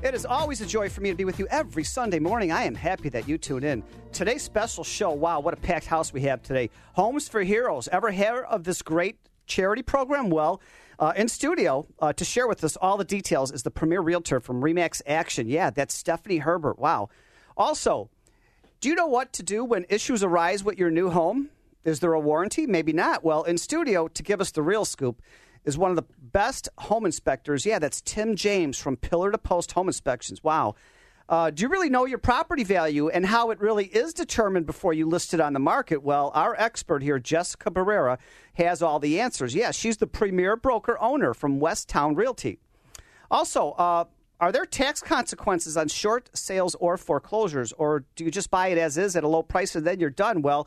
[0.00, 2.52] It is always a joy for me to be with you every Sunday morning.
[2.52, 3.82] I am happy that you tune in.
[4.12, 6.70] Today's special show, wow, what a packed house we have today.
[6.92, 7.88] Homes for Heroes.
[7.88, 10.30] Ever hear of this great charity program?
[10.30, 10.60] Well,
[11.00, 14.38] uh, in studio uh, to share with us all the details is the premier realtor
[14.38, 15.48] from Remax Action.
[15.48, 16.78] Yeah, that's Stephanie Herbert.
[16.78, 17.08] Wow.
[17.56, 18.08] Also,
[18.80, 21.48] do you know what to do when issues arise with your new home?
[21.84, 22.68] Is there a warranty?
[22.68, 23.24] Maybe not.
[23.24, 25.20] Well, in studio to give us the real scoop
[25.64, 27.66] is one of the best home inspectors.
[27.66, 30.42] Yeah, that's Tim James from Pillar to Post Home Inspections.
[30.42, 30.74] Wow.
[31.28, 34.94] Uh, do you really know your property value and how it really is determined before
[34.94, 36.02] you list it on the market?
[36.02, 38.18] Well, our expert here, Jessica Barrera,
[38.54, 39.54] has all the answers.
[39.54, 42.58] Yeah, she's the premier broker owner from Westtown Realty.
[43.30, 44.04] Also, uh,
[44.40, 48.78] are there tax consequences on short sales or foreclosures, or do you just buy it
[48.78, 50.40] as is at a low price and then you're done?
[50.40, 50.66] Well,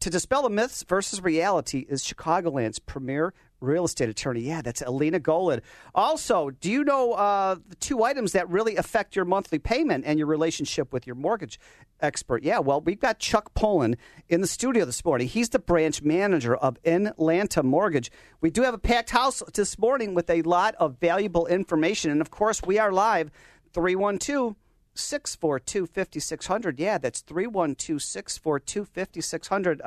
[0.00, 4.40] to dispel the myths versus reality is Chicagoland's premier real estate attorney.
[4.40, 5.62] Yeah, that's Alina Golod.
[5.94, 10.18] Also, do you know uh, the two items that really affect your monthly payment and
[10.18, 11.58] your relationship with your mortgage
[12.00, 12.42] expert?
[12.42, 13.96] Yeah, well, we've got Chuck Poland
[14.28, 15.28] in the studio this morning.
[15.28, 18.10] He's the branch manager of Inlanta Mortgage.
[18.40, 22.10] We do have a packed house this morning with a lot of valuable information.
[22.10, 23.30] And of course, we are live
[23.72, 24.56] 312-
[24.98, 26.80] 642 5600.
[26.80, 29.80] Yeah, that's 312 642 5600.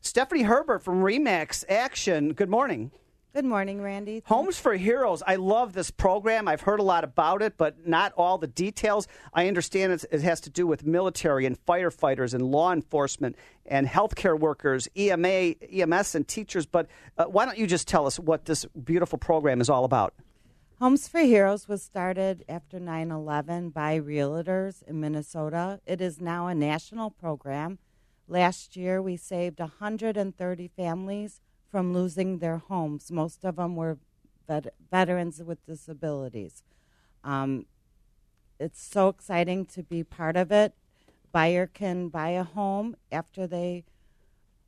[0.00, 2.32] Stephanie Herbert from Remax Action.
[2.32, 2.90] Good morning.
[3.34, 4.22] Good morning, Randy.
[4.24, 5.22] Homes for Heroes.
[5.26, 6.48] I love this program.
[6.48, 9.06] I've heard a lot about it, but not all the details.
[9.34, 14.38] I understand it has to do with military and firefighters and law enforcement and healthcare
[14.38, 16.64] workers, EMA, EMS, and teachers.
[16.64, 20.14] But uh, why don't you just tell us what this beautiful program is all about?
[20.80, 25.80] Homes for Heroes was started after 9 11 by realtors in Minnesota.
[25.86, 27.78] It is now a national program.
[28.28, 31.40] Last year, we saved 130 families
[31.70, 33.10] from losing their homes.
[33.10, 33.98] Most of them were
[34.46, 36.62] vet- veterans with disabilities.
[37.24, 37.64] Um,
[38.60, 40.74] it's so exciting to be part of it.
[41.32, 43.84] Buyer can buy a home after they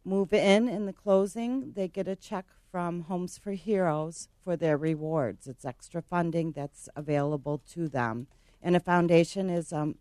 [0.05, 1.73] move in in the closing.
[1.73, 5.47] They get a check from Homes for Heroes for their rewards.
[5.47, 8.27] It's extra funding that's available to them.
[8.63, 9.97] And a foundation is um,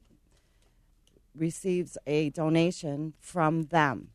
[1.39, 4.09] receives a donation from them.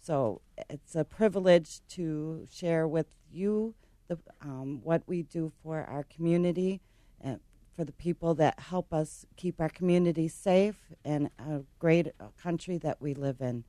[0.00, 3.74] So it's a privilege to share with you
[4.08, 6.80] the, um, what we do for our community
[7.20, 7.40] and
[7.76, 12.08] for the people that help us keep our community safe and a great
[12.42, 13.64] country that we live in.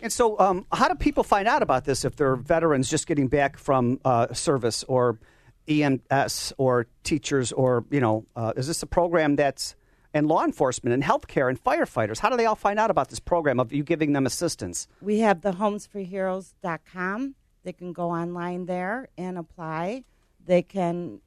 [0.00, 3.26] And so, um, how do people find out about this if they're veterans just getting
[3.26, 5.18] back from uh, service or
[5.66, 9.74] EMS or teachers or, you know, uh, is this a program that's
[10.14, 12.18] and law enforcement and healthcare and firefighters?
[12.18, 14.88] How do they all find out about this program of you giving them assistance?
[15.00, 17.34] We have the homesforheroes.com.
[17.64, 20.04] They can go online there and apply.
[20.44, 21.20] They can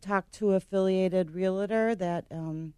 [0.00, 2.74] talk to affiliated realtor that um,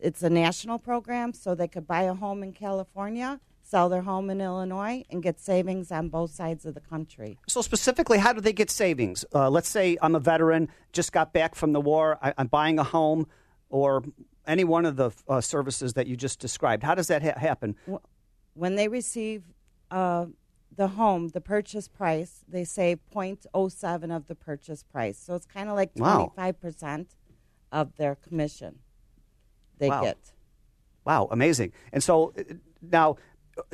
[0.00, 4.30] it's a national program, so they could buy a home in California sell their home
[4.30, 7.38] in Illinois and get savings on both sides of the country.
[7.46, 9.24] So, specifically, how do they get savings?
[9.34, 12.78] Uh, let's say I'm a veteran, just got back from the war, I, am buying
[12.78, 13.26] a home
[13.68, 14.02] or
[14.48, 16.82] any one of the uh, services that you just described.
[16.82, 17.76] How does that ha- happen?
[18.54, 19.44] When they receive
[19.90, 20.26] uh,
[20.74, 25.18] the home, the purchase price, they say 0.07 of the purchase price.
[25.18, 27.04] So, it's kind of like 25% wow.
[27.70, 28.80] of their commission
[29.78, 30.02] they wow.
[30.02, 30.32] get.
[31.04, 31.72] Wow, amazing.
[31.92, 33.16] And so uh, now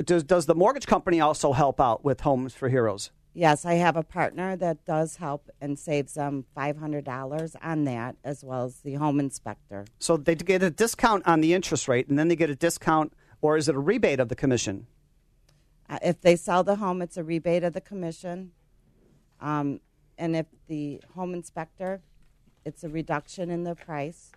[0.03, 3.11] does does the mortgage company also help out with Homes for Heroes?
[3.37, 7.83] Yes, I have a partner that does help and saves them five hundred dollars on
[7.83, 9.83] that, as well as the home inspector.
[9.99, 13.11] So they get a discount on the interest rate, and then they get a discount,
[13.41, 14.87] or is it a rebate of the commission?
[15.89, 18.51] Uh, if they sell the home, it's a rebate of the commission,
[19.41, 19.81] um,
[20.17, 22.01] and if the home inspector,
[22.63, 24.31] it's a reduction in the price.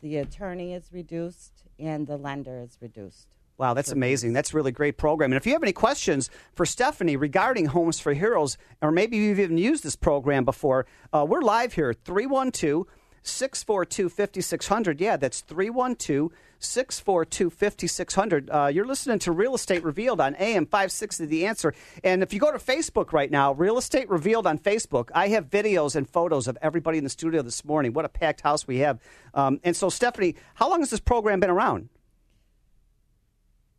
[0.00, 3.28] The attorney is reduced, and the lender is reduced.
[3.62, 4.32] Wow, that's amazing.
[4.32, 5.30] That's a really great program.
[5.30, 9.38] And if you have any questions for Stephanie regarding Homes for Heroes, or maybe you've
[9.38, 12.88] even used this program before, uh, we're live here 312
[13.22, 15.00] 642 5600.
[15.00, 18.50] Yeah, that's 312 642 5600.
[18.50, 21.72] Uh, you're listening to Real Estate Revealed on AM 560 The Answer.
[22.02, 25.48] And if you go to Facebook right now, Real Estate Revealed on Facebook, I have
[25.48, 27.92] videos and photos of everybody in the studio this morning.
[27.92, 28.98] What a packed house we have.
[29.34, 31.90] Um, and so, Stephanie, how long has this program been around?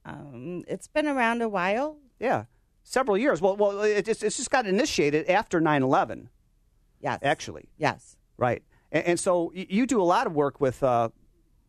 [0.06, 1.98] Um, it's been around a while.
[2.20, 2.46] Yeah,
[2.84, 3.42] several years.
[3.42, 6.30] Well, well, it, it's, it's just got initiated after 9 11.
[7.02, 7.20] Yes.
[7.22, 7.70] Actually.
[7.78, 8.16] Yes.
[8.38, 8.64] Right.
[8.92, 11.10] And, and so you do a lot of work with uh,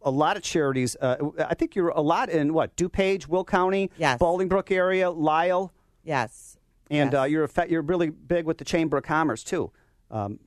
[0.02, 0.96] a lot of charities.
[1.00, 4.18] Uh, I think you're a lot in what DuPage, Will County, yes.
[4.18, 5.72] Bolingbrook area, Lisle.
[6.04, 6.58] Yes.
[6.90, 7.20] And yes.
[7.20, 9.72] Uh, you're a, you're really big with the Chamber of Commerce too.
[10.10, 10.38] Um,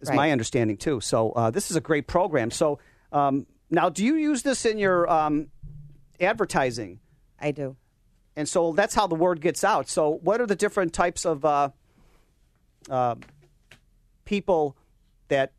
[0.00, 0.16] is right.
[0.16, 1.00] my understanding too.
[1.00, 2.50] So uh, this is a great program.
[2.50, 2.78] So
[3.10, 5.48] um, now, do you use this in your um,
[6.20, 7.00] advertising?
[7.40, 7.76] I do.
[8.36, 9.88] And so that's how the word gets out.
[9.88, 11.70] So what are the different types of uh,
[12.88, 13.16] uh,
[14.24, 14.76] people
[15.28, 15.52] that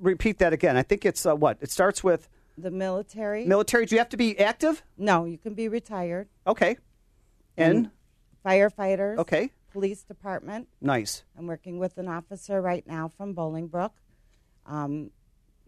[0.00, 0.76] repeat that again?
[0.76, 2.28] I think it's uh, what it starts with.
[2.56, 3.44] The military.
[3.44, 3.86] Military.
[3.86, 4.82] Do you have to be active?
[4.96, 6.28] No, you can be retired.
[6.46, 6.76] Okay.
[7.56, 7.90] And, and
[8.44, 9.18] firefighters.
[9.18, 9.50] Okay.
[9.72, 10.68] Police department.
[10.80, 11.24] Nice.
[11.36, 13.90] I'm working with an officer right now from Bolingbrook.
[14.66, 15.10] Um,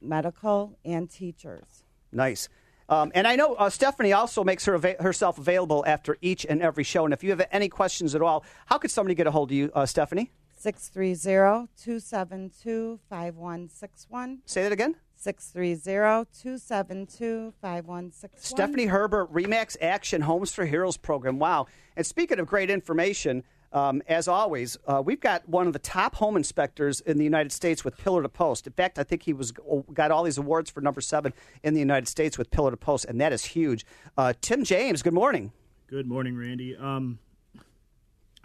[0.00, 1.84] medical and teachers.
[2.12, 2.48] Nice.
[2.90, 6.60] Um, and I know uh, Stephanie also makes her ava- herself available after each and
[6.60, 7.04] every show.
[7.04, 9.56] And if you have any questions at all, how could somebody get a hold of
[9.56, 10.32] you, uh, Stephanie?
[10.58, 14.40] 630 272 5161.
[14.44, 14.96] Say that again.
[15.20, 18.12] 630-272-5161.
[18.36, 21.38] Stephanie Herbert, Remax Action Homes for Heroes program.
[21.38, 21.66] Wow.
[21.96, 26.16] And speaking of great information, um, as always, uh, we've got one of the top
[26.16, 28.66] home inspectors in the United States with Pillar to Post.
[28.66, 29.52] In fact, I think he was
[29.92, 31.32] got all these awards for number seven
[31.62, 33.86] in the United States with Pillar to Post, and that is huge.
[34.16, 35.52] Uh, Tim James, good morning.
[35.86, 36.76] Good morning, Randy.
[36.76, 37.20] Um,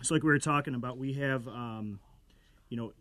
[0.04, 2.00] so, like we were talking about, we have, um,
[2.70, 2.94] you know,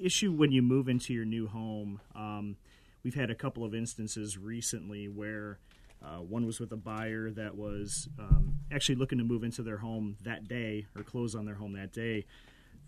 [0.00, 2.00] issue when you move into your new home.
[2.14, 2.56] Um,
[3.02, 5.58] we've had a couple of instances recently where
[6.04, 9.78] uh, one was with a buyer that was um, actually looking to move into their
[9.78, 12.26] home that day or close on their home that day.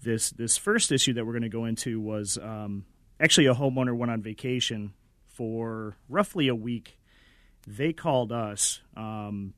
[0.02, 2.84] This this first issue that we're going to go into was um,
[3.18, 4.92] actually a homeowner went on vacation
[5.28, 6.98] for roughly a week.
[7.66, 8.80] They called us.
[8.96, 9.54] Um,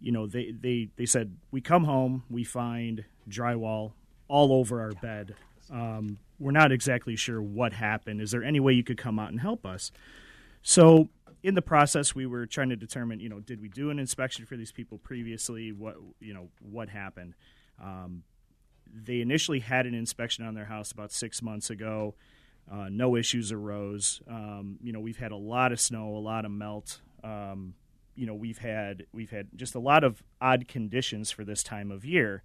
[0.00, 3.92] you know, they, they, they said, We come home, we find drywall
[4.28, 5.34] all over our bed.
[5.70, 8.20] Um, we're not exactly sure what happened.
[8.20, 9.92] Is there any way you could come out and help us?
[10.62, 11.08] So
[11.42, 14.46] in the process, we were trying to determine, you know, did we do an inspection
[14.46, 15.72] for these people previously?
[15.72, 17.34] What, you know, what happened?
[17.82, 18.24] Um,
[18.92, 22.14] they initially had an inspection on their house about six months ago.
[22.70, 24.20] Uh, no issues arose.
[24.28, 27.00] Um, you know, we've had a lot of snow, a lot of melt.
[27.24, 27.74] Um,
[28.14, 31.90] you know, we've had we've had just a lot of odd conditions for this time
[31.90, 32.42] of year.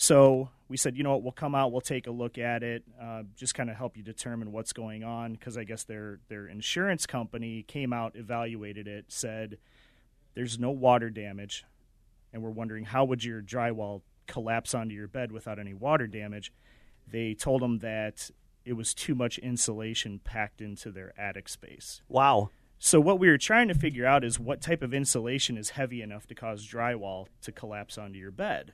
[0.00, 2.84] So we said, you know what, we'll come out, we'll take a look at it,
[2.98, 5.34] uh, just kind of help you determine what's going on.
[5.34, 9.58] Because I guess their their insurance company came out, evaluated it, said
[10.32, 11.66] there's no water damage,
[12.32, 16.50] and we're wondering how would your drywall collapse onto your bed without any water damage.
[17.06, 18.30] They told them that
[18.64, 22.00] it was too much insulation packed into their attic space.
[22.08, 22.48] Wow.
[22.78, 26.00] So what we were trying to figure out is what type of insulation is heavy
[26.00, 28.72] enough to cause drywall to collapse onto your bed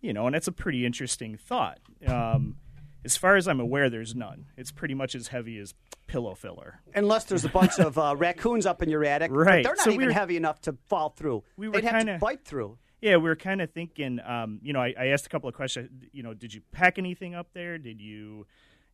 [0.00, 1.78] you know, and that's a pretty interesting thought.
[2.06, 2.56] Um,
[3.04, 4.46] as far as I'm aware, there's none.
[4.56, 5.74] It's pretty much as heavy as
[6.06, 6.80] pillow filler.
[6.94, 9.62] Unless there's a bunch of uh, raccoons up in your attic, right?
[9.62, 11.42] they're not so even we heavy enough to fall through.
[11.56, 12.78] We were They'd have kinda, to bite through.
[13.00, 14.20] Yeah, we were kind of thinking.
[14.20, 15.88] Um, you know, I, I asked a couple of questions.
[16.12, 17.78] You know, did you pack anything up there?
[17.78, 18.46] Did you?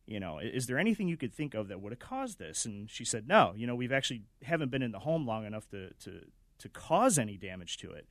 [0.07, 2.65] you know, is there anything you could think of that would have caused this?
[2.65, 3.53] And she said, no.
[3.57, 6.21] You know, we've actually haven't been in the home long enough to to
[6.59, 8.07] to cause any damage to it.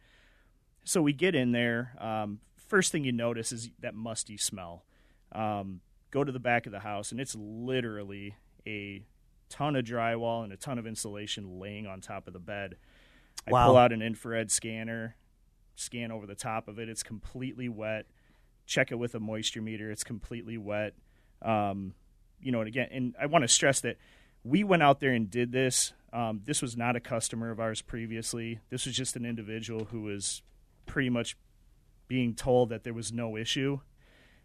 [0.85, 1.97] So we get in there.
[1.99, 4.85] Um, first thing you notice is that musty smell.
[5.33, 5.81] Um,
[6.11, 9.05] go to the back of the house, and it's literally a
[9.49, 12.77] ton of drywall and a ton of insulation laying on top of the bed.
[13.47, 13.67] I wow.
[13.67, 15.17] pull out an infrared scanner,
[15.77, 16.89] scan over the top of it.
[16.89, 18.07] It's completely wet.
[18.67, 19.91] Check it with a moisture meter.
[19.91, 20.95] It's completely wet.
[21.43, 21.95] Um,
[22.41, 23.97] you know, and again, and I want to stress that
[24.43, 25.93] we went out there and did this.
[26.13, 28.61] Um, this was not a customer of ours previously.
[28.71, 30.43] This was just an individual who was
[30.87, 31.37] pretty much
[32.09, 33.81] being told that there was no issue,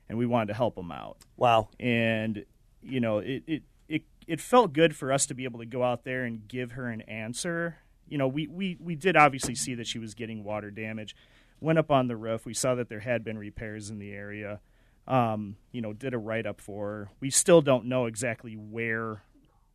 [0.09, 1.17] and we wanted to help them out.
[1.37, 1.69] Wow!
[1.79, 2.45] And
[2.81, 5.83] you know, it it it it felt good for us to be able to go
[5.83, 7.77] out there and give her an answer.
[8.07, 11.15] You know, we we we did obviously see that she was getting water damage.
[11.59, 12.45] Went up on the roof.
[12.45, 14.59] We saw that there had been repairs in the area.
[15.07, 17.09] Um, you know, did a write up for her.
[17.19, 19.23] We still don't know exactly where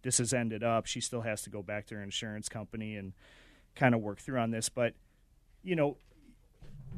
[0.03, 0.87] this has ended up.
[0.87, 3.13] She still has to go back to her insurance company and
[3.75, 4.69] kind of work through on this.
[4.69, 4.95] But
[5.63, 5.97] you know,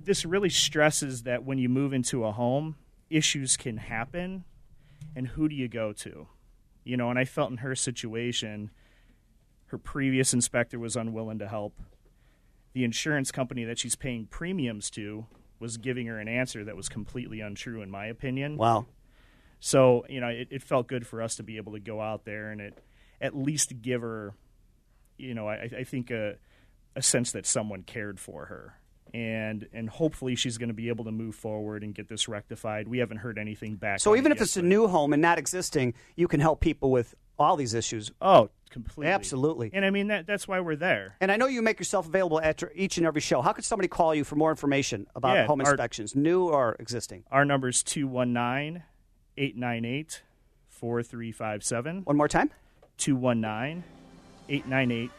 [0.04, 2.76] this really stresses that when you move into a home,
[3.10, 4.44] issues can happen,
[5.14, 6.28] and who do you go to?
[6.84, 8.70] You know, and I felt in her situation,
[9.66, 11.80] her previous inspector was unwilling to help.
[12.72, 15.26] The insurance company that she's paying premiums to
[15.58, 18.56] was giving her an answer that was completely untrue, in my opinion.
[18.56, 18.86] Wow.
[19.60, 22.24] So, you know, it, it felt good for us to be able to go out
[22.24, 22.78] there and it,
[23.20, 24.34] at least give her,
[25.16, 26.36] you know, I, I think a,
[26.94, 28.74] a sense that someone cared for her.
[29.14, 32.88] And and hopefully she's going to be able to move forward and get this rectified.
[32.88, 34.00] We haven't heard anything back.
[34.00, 36.60] So even it if yet, it's a new home and not existing, you can help
[36.60, 38.10] people with all these issues.
[38.20, 39.70] oh, completely, Absolutely.
[39.72, 41.16] And I mean that that's why we're there.
[41.20, 43.40] And I know you make yourself available at each and every show.
[43.42, 46.76] How could somebody call you for more information about Yeah, home our- inspections, new or
[46.80, 47.24] existing?
[47.30, 48.82] Our number is 219
[49.36, 50.22] 898
[50.68, 52.02] 4357.
[52.04, 52.50] One more time.
[52.98, 53.84] 219
[54.48, 55.10] 898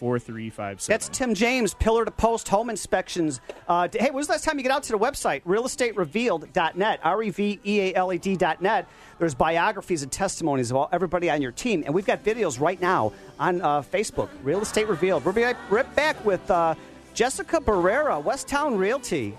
[0.00, 0.90] 4357.
[0.90, 3.42] That's Tim James, Pillar to Post Home Inspections.
[3.68, 5.42] Uh, hey, when was the last time you get out to the website?
[5.42, 8.88] Realestaterevealed.net, R E V E A L E D.net.
[9.18, 11.82] There's biographies and testimonies of all, everybody on your team.
[11.84, 15.22] And we've got videos right now on uh, Facebook, Real Estate Revealed.
[15.26, 16.74] We'll be right, back with uh,
[17.12, 19.36] Jessica Barrera, West Town Realty.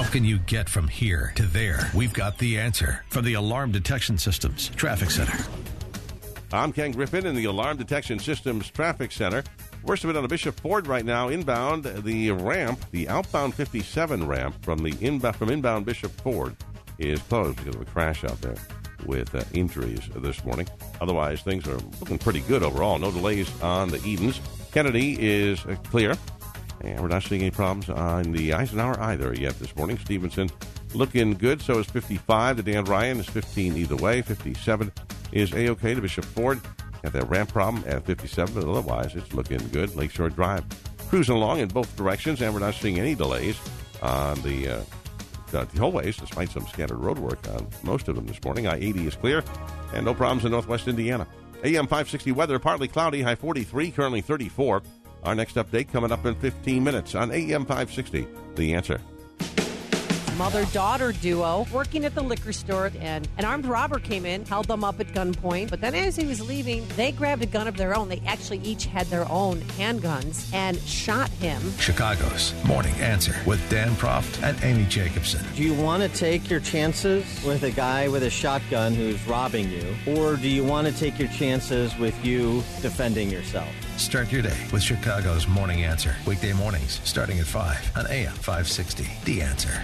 [0.00, 1.90] How can you get from here to there?
[1.94, 5.36] We've got the answer from the Alarm Detection Systems Traffic Center.
[6.54, 9.44] I'm Ken Griffin in the Alarm Detection Systems Traffic Center.
[9.84, 11.28] Worst of it on the Bishop Ford right now.
[11.28, 16.56] Inbound, the ramp, the outbound 57 ramp from the inbound from inbound Bishop Ford
[16.96, 18.56] is closed because of a crash out there
[19.04, 20.66] with uh, injuries this morning.
[21.02, 22.98] Otherwise, things are looking pretty good overall.
[22.98, 24.40] No delays on the Edens.
[24.72, 26.14] Kennedy is uh, clear,
[26.82, 29.98] and we're not seeing any problems on the Eisenhower either yet this morning.
[29.98, 30.50] Stevenson
[30.94, 31.60] looking good.
[31.62, 32.56] So is 55.
[32.56, 34.22] The Dan Ryan is 15 either way.
[34.22, 34.92] 57
[35.32, 36.60] is A-OK to Bishop Ford.
[37.02, 39.96] Got that ramp problem at 57, but otherwise it's looking good.
[39.96, 40.64] Lakeshore Drive
[41.08, 43.58] cruising along in both directions, and we're not seeing any delays
[44.02, 44.80] on the uh,
[45.50, 48.68] the tollways, despite some scattered road work on most of them this morning.
[48.68, 49.42] I-80 is clear,
[49.92, 51.26] and no problems in northwest Indiana.
[51.64, 54.82] AM 560 weather, partly cloudy, high 43, currently 34.
[55.24, 58.26] Our next update coming up in 15 minutes on AM 560.
[58.56, 59.00] The answer.
[60.40, 64.68] Mother daughter duo working at the liquor store, and an armed robber came in, held
[64.68, 65.68] them up at gunpoint.
[65.68, 68.08] But then, as he was leaving, they grabbed a gun of their own.
[68.08, 71.60] They actually each had their own handguns and shot him.
[71.76, 75.44] Chicago's Morning Answer with Dan Proft and Amy Jacobson.
[75.54, 79.70] Do you want to take your chances with a guy with a shotgun who's robbing
[79.70, 79.94] you?
[80.16, 83.68] Or do you want to take your chances with you defending yourself?
[84.00, 86.16] Start your day with Chicago's Morning Answer.
[86.26, 89.06] Weekday mornings starting at 5 on AM 560.
[89.26, 89.82] The Answer.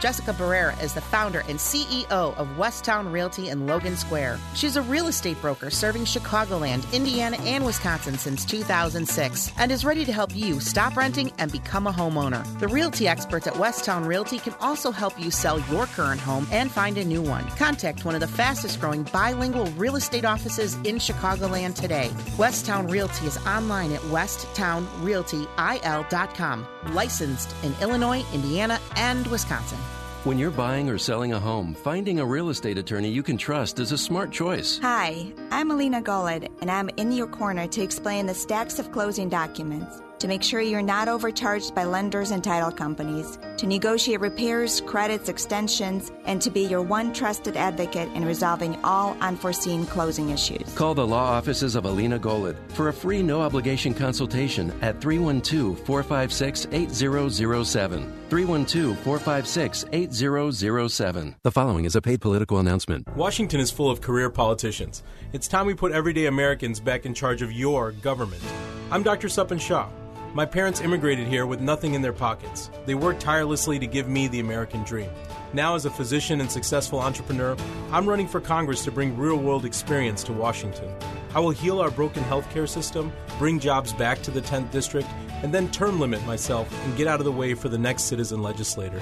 [0.00, 4.38] Jessica Barrera is the founder and CEO of Westtown Realty in Logan Square.
[4.54, 10.06] She's a real estate broker serving Chicagoland, Indiana, and Wisconsin since 2006 and is ready
[10.06, 12.42] to help you stop renting and become a homeowner.
[12.60, 16.72] The realty experts at Westtown Realty can also help you sell your current home and
[16.72, 17.46] find a new one.
[17.50, 22.08] Contact one of the fastest growing bilingual real estate offices in Chicagoland today.
[22.38, 26.66] Westtown Realty is online at westtownrealtyil.com.
[26.94, 29.76] Licensed in Illinois, Indiana, and Wisconsin.
[30.24, 33.80] When you're buying or selling a home, finding a real estate attorney you can trust
[33.80, 34.78] is a smart choice.
[34.82, 39.30] Hi, I'm Alina Golod, and I'm in your corner to explain the stacks of closing
[39.30, 44.82] documents, to make sure you're not overcharged by lenders and title companies, to negotiate repairs,
[44.82, 50.70] credits, extensions, and to be your one trusted advocate in resolving all unforeseen closing issues.
[50.74, 55.78] Call the law offices of Alina Golod for a free no obligation consultation at 312
[55.78, 58.19] 456 8007.
[58.30, 61.36] 312 456 8007.
[61.42, 63.08] The following is a paid political announcement.
[63.16, 65.02] Washington is full of career politicians.
[65.32, 68.42] It's time we put everyday Americans back in charge of your government.
[68.90, 69.28] I'm Dr.
[69.28, 69.88] Sapan Shah.
[70.32, 72.70] My parents immigrated here with nothing in their pockets.
[72.86, 75.10] They worked tirelessly to give me the American dream.
[75.52, 77.56] Now, as a physician and successful entrepreneur,
[77.90, 80.88] I'm running for Congress to bring real world experience to Washington.
[81.34, 85.08] I will heal our broken healthcare system, bring jobs back to the 10th district,
[85.42, 88.40] and then term limit myself and get out of the way for the next citizen
[88.40, 89.00] legislator.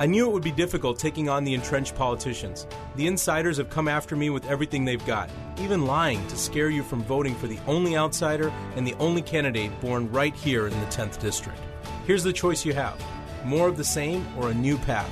[0.00, 2.68] I knew it would be difficult taking on the entrenched politicians.
[2.94, 5.28] The insiders have come after me with everything they've got,
[5.58, 9.72] even lying to scare you from voting for the only outsider and the only candidate
[9.80, 11.58] born right here in the 10th district.
[12.06, 13.04] Here's the choice you have
[13.44, 15.10] more of the same or a new path.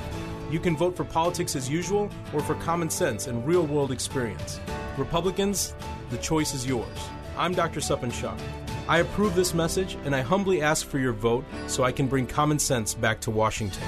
[0.53, 4.61] You can vote for politics as usual or for common sense and real world experience.
[4.97, 5.75] Republicans,
[6.11, 7.09] the choice is yours.
[7.37, 7.81] I'm Dr.
[7.81, 8.37] Sapan Shah.
[8.89, 12.29] I approve this message and I humbly ask for your vote so I can bring
[12.29, 13.83] common sense back to Washington.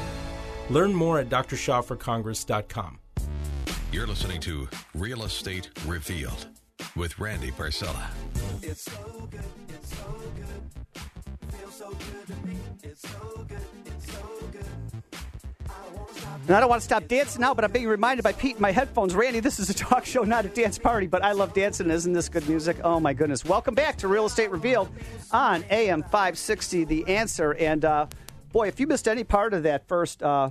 [0.71, 2.99] Learn more at drshahforcongress.com.
[3.91, 6.47] You're listening to Real Estate Revealed
[6.95, 8.07] with Randy Barcella.
[8.63, 10.05] It's so good, it's so
[10.37, 11.53] good.
[11.59, 12.57] Feels so good to me.
[12.83, 14.67] It's so good, it's so good.
[15.71, 15.73] I
[16.47, 18.63] And I don't want to stop dancing now, but I'm being reminded by Pete in
[18.63, 19.15] my headphones.
[19.15, 21.91] Randy, this is a talk show, not a dance party, but I love dancing.
[21.91, 22.77] Isn't this good music?
[22.85, 23.43] Oh, my goodness.
[23.43, 24.91] Welcome back to Real Estate Revealed
[25.31, 27.55] on AM 560, The Answer.
[27.55, 28.07] And uh,
[28.53, 30.51] boy, if you missed any part of that first uh,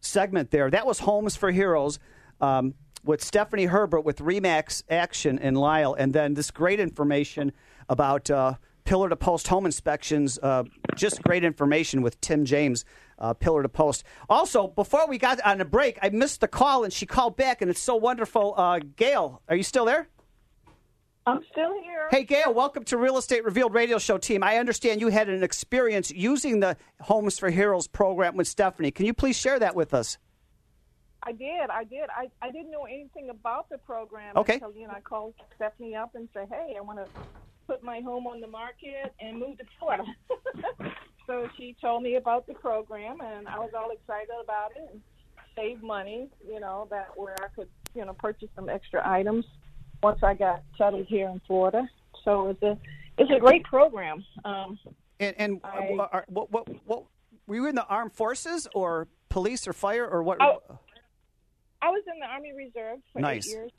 [0.00, 1.98] segment there, that was Homes for Heroes
[2.40, 5.94] um, with Stephanie Herbert with Remax Action in Lisle.
[5.94, 7.52] And then this great information
[7.88, 8.54] about uh,
[8.84, 10.38] pillar to post home inspections.
[10.42, 10.64] Uh,
[10.94, 12.84] just great information with Tim James,
[13.18, 14.04] uh, pillar to post.
[14.28, 17.62] Also, before we got on a break, I missed the call and she called back,
[17.62, 18.54] and it's so wonderful.
[18.56, 20.08] Uh, Gail, are you still there?
[21.26, 22.08] I'm still here.
[22.10, 24.42] Hey, Gail, welcome to Real Estate Revealed Radio Show team.
[24.42, 28.90] I understand you had an experience using the Homes for Heroes program with Stephanie.
[28.90, 30.18] Can you please share that with us?
[31.22, 31.70] I did.
[31.70, 32.10] I did.
[32.14, 34.54] I, I didn't know anything about the program Okay.
[34.54, 37.06] until you know I called Stephanie up and said, "Hey, I want to
[37.66, 40.04] put my home on the market and move to Florida."
[41.26, 45.00] so she told me about the program, and I was all excited about it and
[45.56, 46.28] save money.
[46.46, 49.46] You know that where I could you know purchase some extra items
[50.04, 51.88] once I got settled here in Florida.
[52.24, 52.78] So it's a
[53.16, 54.24] it's a great program.
[54.44, 54.78] Um,
[55.18, 57.04] And, and I- are- what, what, what,
[57.46, 60.40] were you in the armed forces or police or fire or what?
[60.42, 60.60] Oh,
[61.80, 63.46] I was in the Army Reserve for Nice.
[63.46, 63.72] eight years.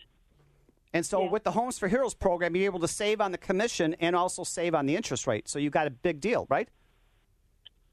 [0.94, 1.30] And so, Yeah.
[1.32, 4.44] with the Homes for Heroes program, you're able to save on the commission and also
[4.44, 5.50] save on the interest rate.
[5.50, 6.70] So you got a big deal, right?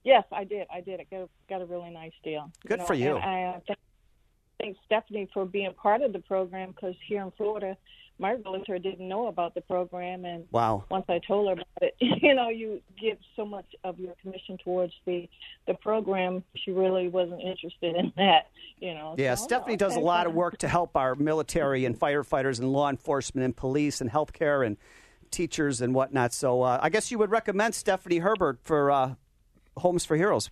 [0.05, 0.67] Yes, I did.
[0.73, 1.01] I did.
[1.01, 2.51] I got, got a really nice deal.
[2.67, 3.17] Good know, for you.
[3.17, 3.79] And I uh, thank,
[4.61, 7.77] thank Stephanie for being part of the program because here in Florida,
[8.19, 10.85] my realtor didn't know about the program, and Wow.
[10.91, 14.59] once I told her about it, you know, you give so much of your commission
[14.59, 15.29] towards the
[15.67, 16.43] the program.
[16.57, 19.15] She really wasn't interested in that, you know.
[19.17, 22.73] Yeah, So, Stephanie does a lot of work to help our military and firefighters and
[22.73, 24.77] law enforcement and police and healthcare and
[25.31, 26.33] teachers and whatnot.
[26.33, 29.15] So uh, I guess you would recommend Stephanie Herbert for uh,
[29.79, 30.51] Homes for Heroes.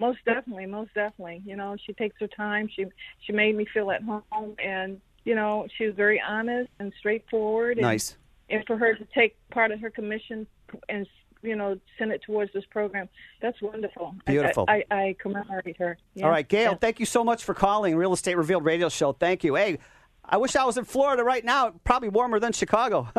[0.00, 1.42] Most definitely, most definitely.
[1.46, 2.68] You know, she takes her time.
[2.74, 2.86] She
[3.20, 7.78] she made me feel at home, and you know, she was very honest and straightforward.
[7.78, 8.16] And, Nice.
[8.50, 10.46] And for her to take part of her commission
[10.88, 11.06] and
[11.42, 13.08] you know send it towards this program,
[13.40, 14.14] that's wonderful.
[14.26, 14.66] Beautiful.
[14.68, 15.96] I, I, I commemorate her.
[16.14, 16.24] Yeah.
[16.26, 16.76] All right, Gail, Yeah.
[16.78, 19.12] thank you so much for calling Real Estate Revealed Radio Show.
[19.12, 19.54] Thank you.
[19.54, 19.78] Hey,
[20.24, 21.70] I wish I was in Florida right now.
[21.84, 23.08] Probably warmer than Chicago.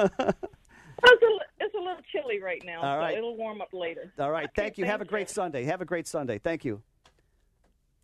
[1.04, 3.14] It's a, it's a little chilly right now, All right.
[3.14, 4.12] so it'll warm up later.
[4.18, 4.50] All right.
[4.56, 4.86] Thank you.
[4.86, 5.64] Have a thank great Sunday.
[5.66, 6.40] Have a great Sunday.
[6.40, 6.82] Thank you.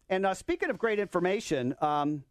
[0.10, 2.24] And uh, speaking of great information, um,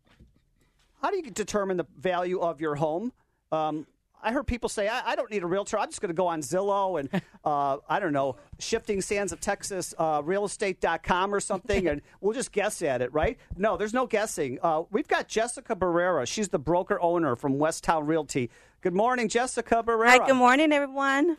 [1.01, 3.13] how do you determine the value of your home?
[3.53, 3.87] Um,
[4.23, 5.79] I heard people say, I, I don't need a realtor.
[5.79, 7.09] I'm just going to go on Zillow and,
[7.45, 12.53] uh, I don't know, Shifting Sands of Texas, uh, realestate.com or something, and we'll just
[12.53, 13.39] guess at it, right?
[13.57, 14.59] No, there's no guessing.
[14.63, 16.27] Uh, we've got Jessica Barrera.
[16.27, 18.51] She's the broker owner from Westtown Realty.
[18.83, 20.09] Good morning, Jessica Barrera.
[20.09, 21.37] Hi, good morning, everyone.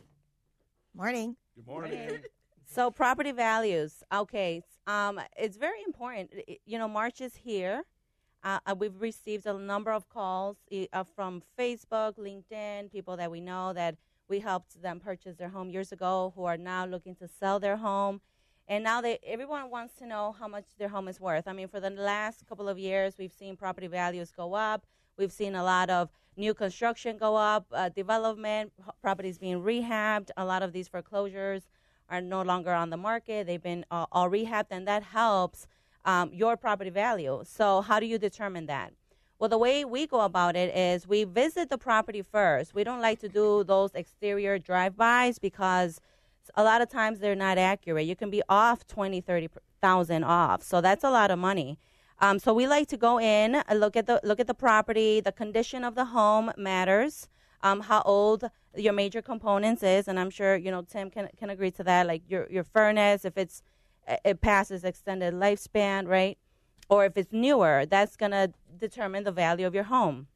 [0.96, 1.36] Morning.
[1.56, 2.20] Good morning.
[2.66, 4.04] So, property values.
[4.14, 6.32] Okay, um, it's very important.
[6.66, 7.84] You know, March is here.
[8.44, 10.58] Uh, uh, we've received a number of calls
[10.94, 13.96] uh, from Facebook, LinkedIn, people that we know that
[14.28, 17.78] we helped them purchase their home years ago who are now looking to sell their
[17.78, 18.22] home.
[18.68, 21.48] And now they everyone wants to know how much their home is worth.
[21.48, 24.86] I mean, for the last couple of years, we've seen property values go up.
[25.18, 30.30] We've seen a lot of new construction go up, uh, development, properties being rehabbed.
[30.38, 31.64] A lot of these foreclosures
[32.10, 33.46] are no longer on the market.
[33.46, 35.68] They've been uh, all rehabbed, and that helps
[36.06, 37.42] um, your property value.
[37.46, 38.94] So, how do you determine that?
[39.40, 42.76] Well, the way we go about it is we visit the property first.
[42.76, 46.00] We don't like to do those exterior drive-bys because
[46.56, 48.06] a lot of times they're not accurate.
[48.06, 50.62] You can be off 20, 30,000 off.
[50.62, 51.80] So that's a lot of money.
[52.20, 55.22] Um, so we like to go in, uh, look at the look at the property,
[55.22, 57.28] the condition of the home matters.
[57.64, 61.50] Um, how old your major components is, and I'm sure you know Tim can can
[61.50, 62.06] agree to that.
[62.06, 63.64] Like your your furnace, if it's
[64.26, 66.38] it passes extended lifespan, right?
[66.90, 70.28] Or if it's newer, that's gonna determine the value of your home.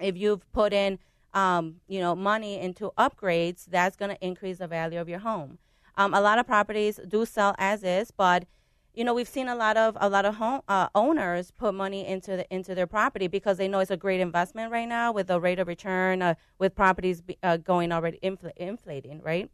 [0.00, 0.98] If you've put in
[1.32, 5.58] um, you know money into upgrades, that's gonna increase the value of your home.
[5.96, 8.46] Um, a lot of properties do sell as is, but
[8.94, 12.06] you know we've seen a lot of a lot of home uh, owners put money
[12.06, 15.26] into the, into their property because they know it's a great investment right now with
[15.26, 19.50] the rate of return uh, with properties be, uh, going already infl- inflating right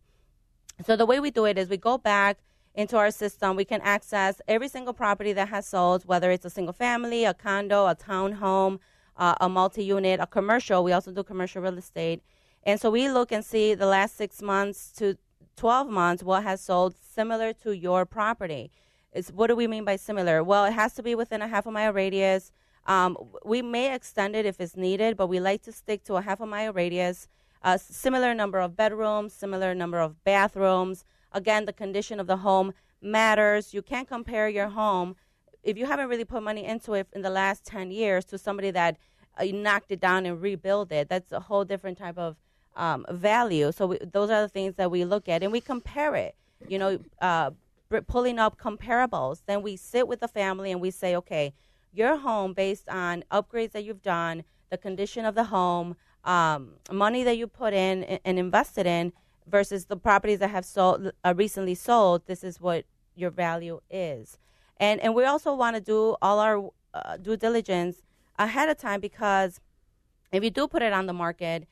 [0.85, 2.39] so the way we do it is we go back
[2.75, 6.51] into our system we can access every single property that has sold whether it's a
[6.51, 8.79] single family a condo a townhome
[9.17, 12.23] uh, a multi-unit a commercial we also do commercial real estate
[12.65, 15.17] and so we look and see the last six months to
[15.57, 18.71] 12 months what has sold similar to your property
[19.13, 20.43] is what do we mean by similar?
[20.43, 22.53] Well, it has to be within a half a mile radius.
[22.87, 26.23] Um, we may extend it if it's needed, but we like to stick to a
[26.23, 27.29] half a mile radius.
[27.63, 31.05] A similar number of bedrooms, similar number of bathrooms.
[31.33, 33.73] Again, the condition of the home matters.
[33.73, 35.17] You can't compare your home
[35.63, 38.71] if you haven't really put money into it in the last 10 years to somebody
[38.71, 38.97] that
[39.39, 42.37] uh, knocked it down and rebuilt it, that's a whole different type of
[42.77, 43.73] um, value.
[43.73, 46.35] So we, those are the things that we look at and we compare it.
[46.69, 47.51] You know, uh,
[48.07, 49.43] pulling up comparables.
[49.47, 51.53] Then we sit with the family and we say, okay,
[51.93, 57.25] your home based on upgrades that you've done, the condition of the home, um, money
[57.25, 59.13] that you put in and, and invested in
[59.51, 62.23] versus the properties that have sold uh, recently sold.
[62.27, 62.85] This is what
[63.15, 64.39] your value is,
[64.79, 68.03] and and we also want to do all our uh, due diligence
[68.39, 69.61] ahead of time because
[70.33, 71.67] if you do put it on the market,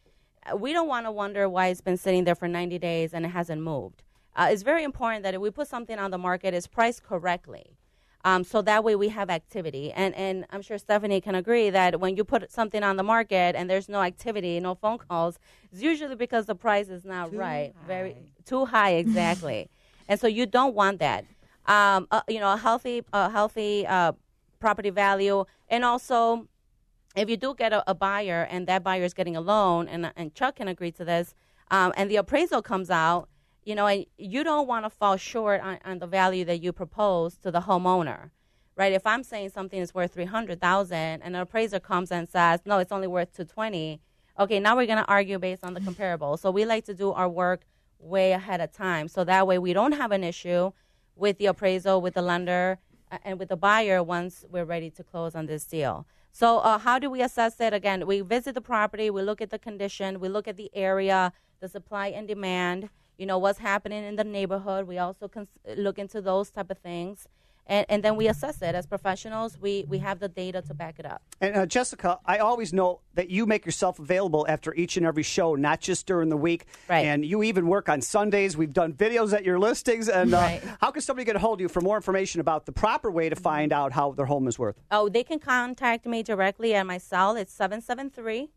[0.47, 3.25] uh, we don't want to wonder why it's been sitting there for 90 days and
[3.25, 4.03] it hasn't moved.
[4.37, 7.77] Uh, it's very important that if we put something on the market, it's priced correctly.
[8.25, 9.93] Um, so that way we have activity.
[9.93, 13.55] And, and I'm sure Stephanie can agree that when you put something on the market
[13.55, 15.39] and there's no activity, no phone calls,
[15.73, 17.73] it's usually because the price is not Too right.
[17.81, 17.87] high.
[17.87, 19.69] Very too high, exactly.
[20.09, 21.25] and so you don't want that.
[21.67, 24.13] Um, uh, you know, a healthy, a healthy uh,
[24.59, 26.49] property value, and also
[27.15, 30.11] if you do get a, a buyer and that buyer is getting a loan, and
[30.17, 31.35] and Chuck can agree to this,
[31.71, 33.29] um, and the appraisal comes out,
[33.69, 36.73] you know, and you don't want to fall short on, on the value that you
[36.73, 38.31] propose to the homeowner,
[38.81, 38.95] right?
[39.01, 42.61] If I'm saying something is worth three hundred thousand, and an appraiser comes and says,
[42.65, 44.01] no, it's only worth two twenty,
[44.43, 46.39] okay, now we're going to argue based on the comparable.
[46.39, 47.61] So we like to do our work
[48.15, 50.73] way ahead of time, so that way we don't have an issue
[51.15, 52.79] with the appraisal, with the lender,
[53.23, 56.07] and with the buyer once we're ready to close on this deal.
[56.33, 57.75] So, uh, how do we assess it?
[57.75, 61.21] Again, we visit the property, we look at the condition, we look at the area,
[61.61, 62.89] the supply and demand.
[63.19, 64.87] You know what's happening in the neighborhood.
[64.87, 67.27] We also cons- look into those type of things,
[67.67, 69.59] and, and then we assess it as professionals.
[69.61, 71.21] We we have the data to back it up.
[71.41, 75.25] And uh, Jessica, I always know that you make yourself available after each and every
[75.25, 76.67] show, not just during the week.
[76.89, 77.07] Right.
[77.07, 78.57] And you even work on Sundays.
[78.57, 80.09] We've done videos at your listings.
[80.09, 80.63] And uh, Right.
[80.81, 83.29] how can somebody get a hold of you for more information about the proper way
[83.29, 84.77] to find out how their home is worth?
[84.93, 87.35] Oh, they can contact me directly at my cell.
[87.35, 88.51] It's 773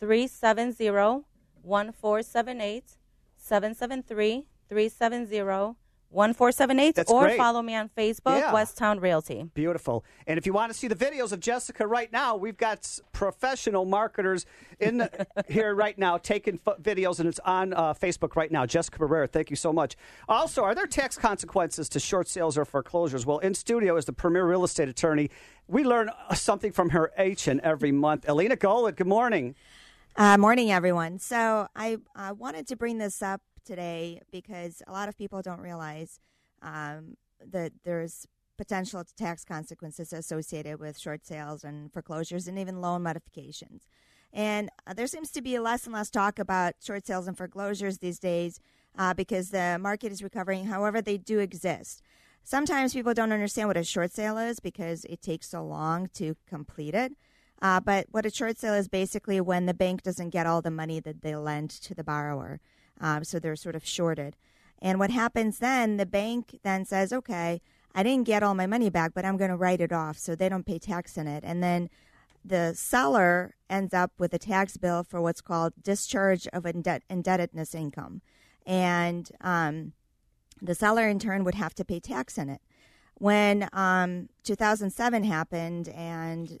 [0.00, 1.24] 370
[1.62, 2.96] 1478.
[3.50, 5.74] 773 370
[6.10, 6.94] 1478.
[6.94, 7.36] That's Or great.
[7.36, 8.52] follow me on Facebook, Yeah.
[8.52, 9.44] Westtown Realty.
[9.54, 10.04] Beautiful.
[10.28, 13.84] And if you want to see the videos of Jessica right now, we've got professional
[13.84, 14.44] marketers
[14.80, 18.66] in the, here right now taking f- videos, and it's on uh, Facebook right now.
[18.66, 19.96] Jessica Barrera, thank you so much.
[20.28, 23.24] Also, are there tax consequences to short sales or foreclosures?
[23.26, 25.30] Well, in studio is the premier real estate attorney.
[25.68, 28.28] We learn uh, something from her each and every month.
[28.28, 29.54] Elena Golod, good morning.
[30.16, 31.18] Uh, morning, everyone.
[31.18, 35.60] So I uh, wanted to bring this up today because a lot of people don't
[35.60, 36.18] realize
[36.62, 38.26] um, that there's
[38.58, 43.86] potential tax consequences associated with short sales and foreclosures and even loan modifications.
[44.32, 47.98] And uh, there seems to be less and less talk about short sales and foreclosures
[47.98, 48.60] these days
[48.98, 50.66] uh, because the market is recovering.
[50.66, 52.02] However, they do exist.
[52.42, 56.36] Sometimes people don't understand what a short sale is because it takes so long to
[56.46, 57.12] complete it.
[57.62, 60.70] Uh, but what a short sale is basically when the bank doesn't get all the
[60.70, 62.60] money that they lend to the borrower.
[63.00, 64.36] Um, so they're sort of shorted.
[64.80, 67.60] And what happens then, the bank then says, okay,
[67.94, 70.34] I didn't get all my money back, but I'm going to write it off so
[70.34, 71.44] they don't pay tax in it.
[71.44, 71.90] And then
[72.44, 77.74] the seller ends up with a tax bill for what's called discharge of indebt- indebtedness
[77.74, 78.22] income.
[78.64, 79.92] And um,
[80.62, 82.62] the seller in turn would have to pay tax in it.
[83.16, 86.58] When um, 2007 happened and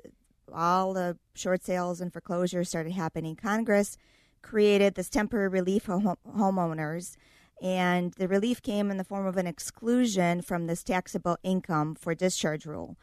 [0.54, 3.96] all the short sales and foreclosures started happening, Congress
[4.42, 7.16] created this temporary relief for home- homeowners.
[7.62, 12.14] And the relief came in the form of an exclusion from this taxable income for
[12.14, 12.96] discharge rule.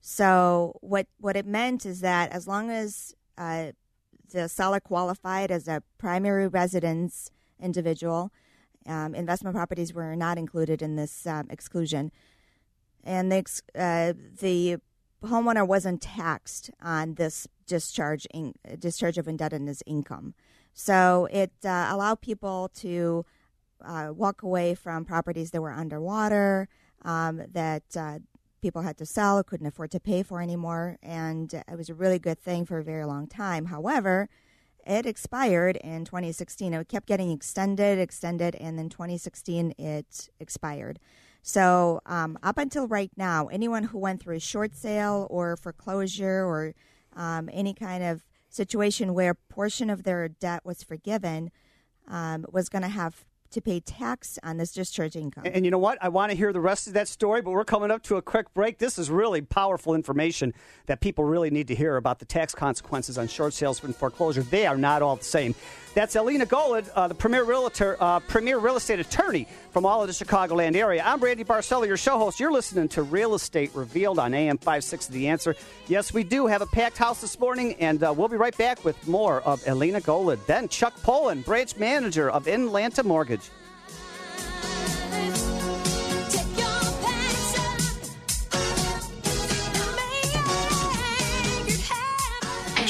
[0.00, 3.72] So what what it meant is that as long as uh,
[4.30, 8.30] the seller qualified as a primary residence individual,
[8.86, 12.12] um, investment properties were not included in this um, exclusion,
[13.02, 14.76] and the uh, the
[15.24, 20.34] homeowner wasn't taxed on this discharge in, discharge of indebtedness income.
[20.72, 23.24] So it uh, allowed people to
[23.84, 26.68] uh, walk away from properties that were underwater,
[27.02, 28.18] um, that uh,
[28.60, 31.94] people had to sell, or couldn't afford to pay for anymore, and it was a
[31.94, 33.66] really good thing for a very long time.
[33.66, 34.28] However,
[34.86, 36.74] it expired in 2016.
[36.74, 40.98] It kept getting extended, extended, and then 2016 it expired.
[41.46, 46.42] So um, up until right now, anyone who went through a short sale or foreclosure
[46.42, 46.74] or
[47.14, 51.50] um, any kind of situation where portion of their debt was forgiven
[52.08, 55.44] um, was going to have to pay tax on this discharge income.
[55.46, 55.98] And you know what?
[56.00, 58.22] I want to hear the rest of that story, but we're coming up to a
[58.22, 58.78] quick break.
[58.78, 60.52] This is really powerful information
[60.86, 64.42] that people really need to hear about the tax consequences on short sales and foreclosure.
[64.42, 65.54] They are not all the same.
[65.94, 70.08] That's Elena Golod, uh, the premier realtor, uh, premier real estate attorney from all of
[70.08, 71.00] the Chicagoland area.
[71.06, 72.40] I'm Randy Barcella, your show host.
[72.40, 75.54] You're listening to Real Estate Revealed on AM 560 The Answer.
[75.86, 78.84] Yes, we do have a packed house this morning, and uh, we'll be right back
[78.84, 80.44] with more of Elena Golod.
[80.46, 83.43] Then Chuck Poland, branch manager of Inlanta Mortgage.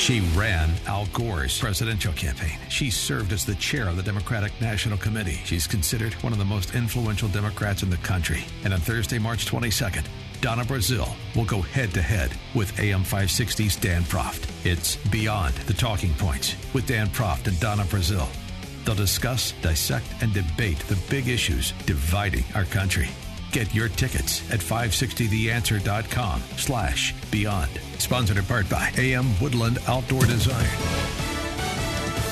[0.05, 2.59] She ran Al Gore's presidential campaign.
[2.69, 5.41] She served as the chair of the Democratic National Committee.
[5.47, 8.45] She's considered one of the most influential Democrats in the country.
[8.65, 10.05] And on Thursday, March 22nd,
[10.43, 14.47] Donna Brazile will go head to head with AM 560's Dan Proft.
[14.67, 18.29] It's Beyond the Talking Points with Dan Proft and Donna Brazile.
[18.85, 23.09] They'll discuss, dissect, and debate the big issues dividing our country.
[23.55, 27.71] Get your tickets at 560theanswer.com slash beyond.
[27.99, 31.24] Sponsored in part by AM Woodland Outdoor Design.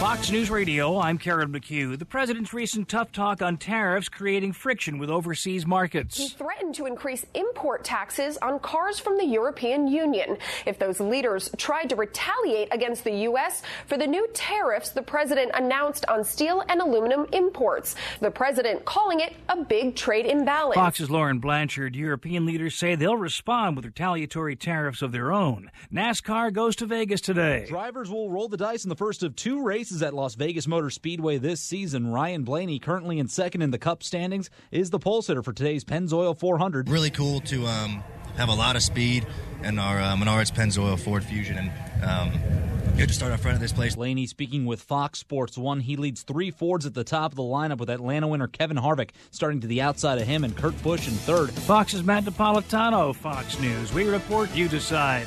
[0.03, 1.97] Fox News Radio, I'm Karen McHugh.
[1.97, 6.17] The president's recent tough talk on tariffs creating friction with overseas markets.
[6.17, 11.51] He threatened to increase import taxes on cars from the European Union if those leaders
[11.57, 13.63] tried to retaliate against the U.S.
[13.87, 17.95] for the new tariffs the president announced on steel and aluminum imports.
[18.19, 20.75] The president calling it a big trade imbalance.
[20.75, 21.95] Fox's Lauren Blanchard.
[21.95, 25.71] European leaders say they'll respond with retaliatory tariffs of their own.
[25.95, 27.67] NASCAR goes to Vegas today.
[27.69, 30.89] Drivers will roll the dice in the first of two races at Las Vegas Motor
[30.89, 32.07] Speedway this season.
[32.07, 35.85] Ryan Blaney, currently in second in the Cup standings, is the pole sitter for today's
[35.85, 36.89] Pennzoil 400.
[36.89, 38.03] Really cool to um,
[38.37, 39.27] have a lot of speed
[39.63, 42.41] in our uh, Menards Pennzoil Ford Fusion, and um,
[42.97, 43.97] good to start out front of this place.
[43.97, 45.81] Blaney speaking with Fox Sports One.
[45.81, 49.11] He leads three Fords at the top of the lineup with Atlanta winner Kevin Harvick
[49.31, 51.51] starting to the outside of him and Kurt Busch in third.
[51.51, 53.93] Fox's Matt Napolitano, Fox News.
[53.93, 55.27] We report, you decide.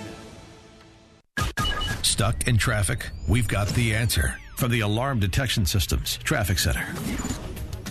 [2.02, 3.10] Stuck in traffic?
[3.28, 6.86] We've got the answer from the Alarm Detection Systems Traffic Center.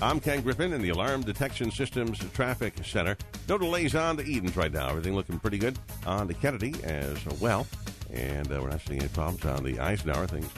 [0.00, 3.16] I'm Ken Griffin in the Alarm Detection Systems Traffic Center.
[3.48, 4.88] No delays on to Edens right now.
[4.88, 7.66] Everything looking pretty good on to Kennedy as well.
[8.12, 10.26] And uh, we're not seeing any problems on the Eisenhower.
[10.26, 10.48] Things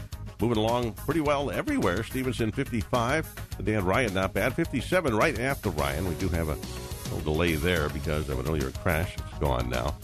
[0.40, 2.02] moving along pretty well everywhere.
[2.02, 3.56] Stevenson 55.
[3.56, 4.54] The Dan Ryan not bad.
[4.54, 6.08] 57 right after Ryan.
[6.08, 6.58] We do have a
[7.14, 9.14] little delay there because of an earlier crash.
[9.14, 9.96] It's gone now.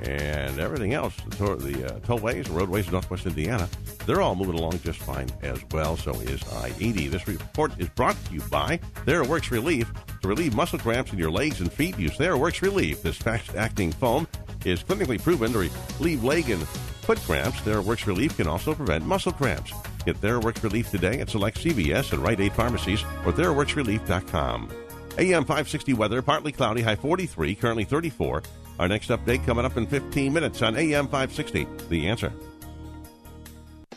[0.00, 3.68] And everything else, the, the uh, tollways and roadways in northwest Indiana,
[4.06, 5.96] they're all moving along just fine as well.
[5.96, 7.08] So is I 80.
[7.08, 9.92] This report is brought to you by TheraWorks Relief.
[10.22, 13.02] To relieve muscle cramps in your legs and feet, use TheraWorks Relief.
[13.02, 14.28] This fast acting foam
[14.64, 17.58] is clinically proven to relieve leg and foot cramps.
[17.60, 19.72] TheraWorks Relief can also prevent muscle cramps.
[20.04, 24.70] Get TheraWorks Relief today at select CVS and Rite Aid pharmacies or TheraWorksRelief.com.
[25.18, 28.42] AM 560 weather, partly cloudy, high 43, currently 34.
[28.78, 31.66] Our next update coming up in 15 minutes on AM 560.
[31.88, 32.32] The answer.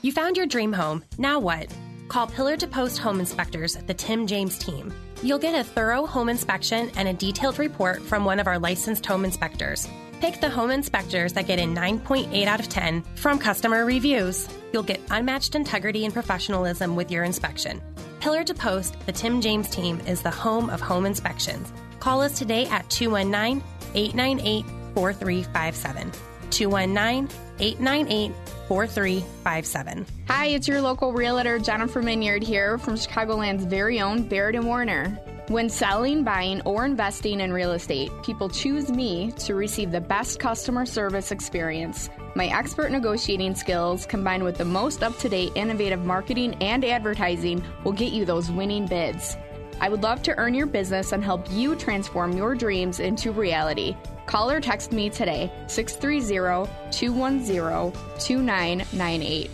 [0.01, 1.03] You found your dream home.
[1.17, 1.67] Now what?
[2.07, 4.93] Call Pillar to Post Home Inspectors, the Tim James team.
[5.23, 9.05] You'll get a thorough home inspection and a detailed report from one of our licensed
[9.05, 9.87] home inspectors.
[10.19, 14.47] Pick the home inspectors that get a 9.8 out of 10 from customer reviews.
[14.73, 17.81] You'll get unmatched integrity and professionalism with your inspection.
[18.19, 21.71] Pillar to Post, the Tim James team is the home of home inspections.
[21.99, 23.63] Call us today at 219
[23.95, 26.11] 898 4357.
[26.51, 28.31] 219 898
[28.67, 30.05] 4357.
[30.27, 35.17] Hi, it's your local realtor Jennifer Minyard here from Chicagoland's very own Baird and Warner.
[35.47, 40.39] When selling, buying, or investing in real estate, people choose me to receive the best
[40.39, 42.09] customer service experience.
[42.35, 47.61] My expert negotiating skills, combined with the most up to date innovative marketing and advertising,
[47.83, 49.35] will get you those winning bids.
[49.81, 53.97] I would love to earn your business and help you transform your dreams into reality.
[54.27, 59.49] Call or text me today, 630 210 2998.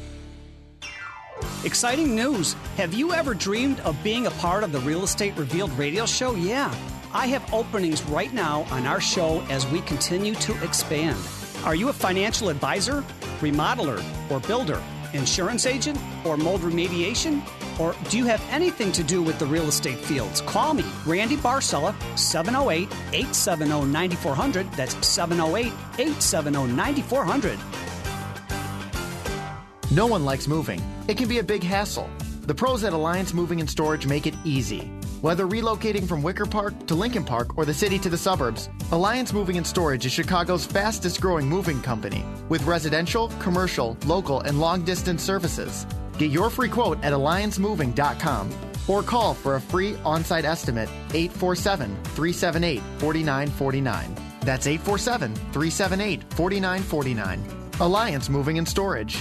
[1.63, 2.53] Exciting news!
[2.75, 6.35] Have you ever dreamed of being a part of the Real Estate Revealed radio show?
[6.35, 6.75] Yeah.
[7.13, 11.17] I have openings right now on our show as we continue to expand.
[11.63, 13.01] Are you a financial advisor,
[13.39, 17.41] remodeler, or builder, insurance agent, or mold remediation?
[17.79, 20.41] Or do you have anything to do with the real estate fields?
[20.41, 24.71] Call me, Randy Barcella, 708 870 9400.
[24.73, 25.67] That's 708
[25.99, 27.59] 870 9400.
[29.91, 30.81] No one likes moving.
[31.07, 32.09] It can be a big hassle.
[32.41, 34.91] The pros at Alliance Moving and Storage make it easy.
[35.21, 39.33] Whether relocating from Wicker Park to Lincoln Park or the city to the suburbs, Alliance
[39.33, 44.83] Moving and Storage is Chicago's fastest growing moving company with residential, commercial, local, and long
[44.83, 45.87] distance services.
[46.17, 48.51] Get your free quote at alliancemoving.com.
[48.87, 54.15] or call for a free on site estimate 847 378 4949.
[54.41, 57.43] That's 847 378 4949.
[57.79, 59.17] Alliance Moving and Storage.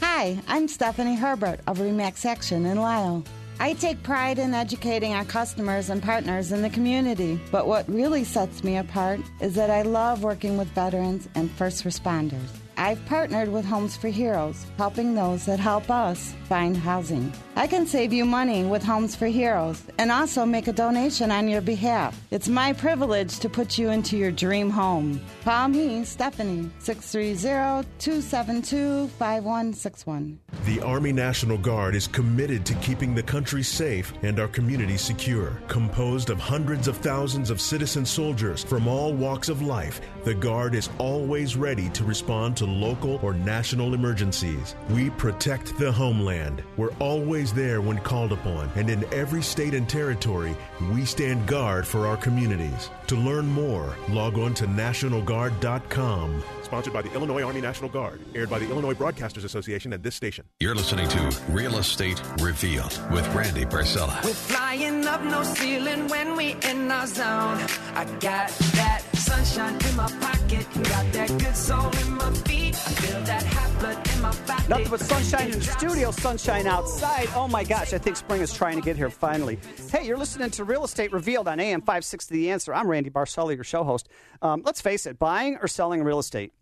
[0.00, 3.22] Hi, I'm Stephanie Herbert of Remax Action in Lisle.
[3.60, 8.24] I take pride in educating our customers and partners in the community, but what really
[8.24, 12.48] sets me apart is that I love working with veterans and first responders.
[12.78, 17.32] I've partnered with Homes for Heroes, helping those that help us find housing.
[17.58, 21.48] I can save you money with Homes for Heroes and also make a donation on
[21.48, 22.20] your behalf.
[22.30, 25.22] It's my privilege to put you into your dream home.
[25.42, 30.38] Call me, Stephanie, 630 272 5161.
[30.66, 35.58] The Army National Guard is committed to keeping the country safe and our communities secure.
[35.66, 40.74] Composed of hundreds of thousands of citizen soldiers from all walks of life, the Guard
[40.74, 44.74] is always ready to respond to local or national emergencies.
[44.90, 46.62] We protect the homeland.
[46.76, 50.56] We're always there when called upon, and in every state and territory,
[50.92, 52.90] we stand guard for our communities.
[53.08, 56.42] To learn more, log on to nationalguard.com.
[56.62, 58.20] Sponsored by the Illinois Army National Guard.
[58.34, 60.44] Aired by the Illinois Broadcasters Association at this station.
[60.58, 64.22] You're listening to Real Estate Revealed with Randy Barcella.
[64.24, 67.58] We're flying up no ceiling when we in our zone.
[67.94, 69.05] I got that
[69.46, 72.74] sunshine in my pocket, got that good soul in my feet.
[72.74, 74.68] I feel that hot blood in my body.
[74.68, 77.28] Nothing but sunshine in the studio, sunshine outside.
[77.34, 79.58] Oh my gosh, I think spring is trying to get here finally.
[79.90, 82.74] Hey, you're listening to Real Estate Revealed on AM 560 The Answer.
[82.74, 84.08] I'm Randy Barcella, your show host.
[84.42, 86.52] Um, let's face it, buying or selling real estate,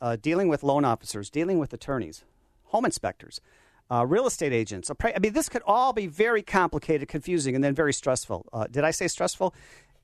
[0.00, 2.24] uh, dealing with loan officers, dealing with attorneys,
[2.64, 3.40] home inspectors,
[3.90, 4.90] uh, real estate agents.
[4.90, 8.46] I mean, this could all be very complicated, confusing, and then very stressful.
[8.52, 9.54] Uh, did I say stressful?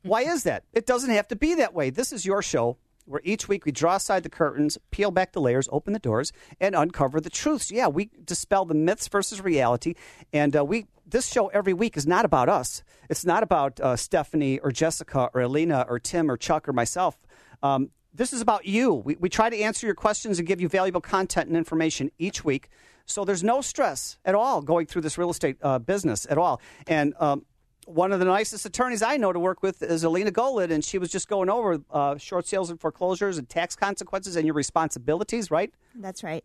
[0.02, 0.64] Why is that?
[0.72, 1.90] It doesn't have to be that way.
[1.90, 5.40] This is your show where each week we draw aside the curtains, peel back the
[5.40, 7.70] layers, open the doors, and uncover the truths.
[7.70, 9.94] Yeah, we dispel the myths versus reality,
[10.32, 10.86] and uh, we.
[11.06, 12.84] This show every week is not about us.
[13.08, 17.18] It's not about uh, Stephanie or Jessica or Elina or Tim or Chuck or myself.
[17.64, 18.94] Um, this is about you.
[18.94, 22.44] We, we try to answer your questions and give you valuable content and information each
[22.44, 22.68] week.
[23.06, 26.60] So there's no stress at all going through this real estate uh, business at all.
[26.86, 27.44] And um,
[27.90, 30.98] one of the nicest attorneys I know to work with is Elina Golod, and she
[30.98, 35.50] was just going over uh, short sales and foreclosures and tax consequences and your responsibilities,
[35.50, 35.72] right?
[35.94, 36.44] That's right.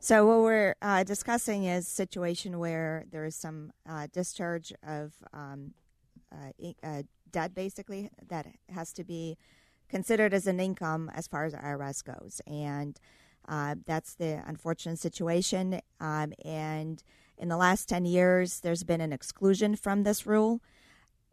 [0.00, 5.74] So what we're uh, discussing is situation where there is some uh, discharge of um,
[6.32, 9.36] uh, uh, debt, basically that has to be
[9.88, 12.98] considered as an income as far as IRS goes, and
[13.48, 15.80] uh, that's the unfortunate situation.
[16.00, 17.02] Um, and
[17.38, 20.60] in the last ten years, there's been an exclusion from this rule.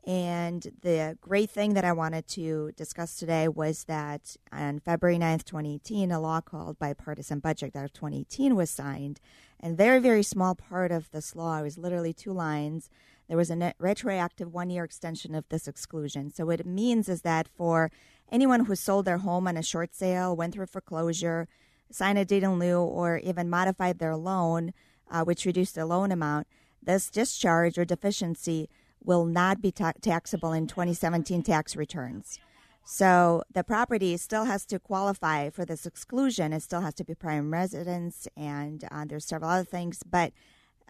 [0.06, 5.46] And the great thing that I wanted to discuss today was that on February 9th,
[5.46, 9.22] 2018, a law called Bipartisan Budget Act of 2018 was signed.
[9.62, 12.90] And very, very small part of this law, was literally two lines.
[13.30, 16.32] There was a retroactive one year extension of this exclusion.
[16.32, 17.90] So, what it means is that for
[18.30, 21.48] anyone who sold their home on a short sale, went through foreclosure,
[21.90, 24.74] signed a deed in lieu, or even modified their loan,
[25.10, 26.46] uh, which reduced the loan amount,
[26.82, 28.68] this discharge or deficiency
[29.06, 32.40] will not be ta- taxable in 2017 tax returns.
[32.86, 36.52] So the property still has to qualify for this exclusion.
[36.52, 40.02] It still has to be prime residence, and uh, there's several other things.
[40.04, 40.34] But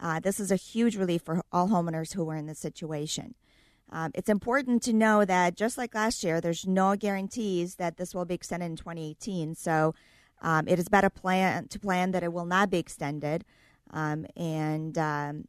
[0.01, 3.35] uh, this is a huge relief for all homeowners who were in this situation.
[3.91, 8.15] Um, it's important to know that just like last year, there's no guarantees that this
[8.15, 9.53] will be extended in 2018.
[9.53, 9.93] So
[10.41, 13.45] um, it is better plan to plan that it will not be extended.
[13.91, 15.45] Um, and um,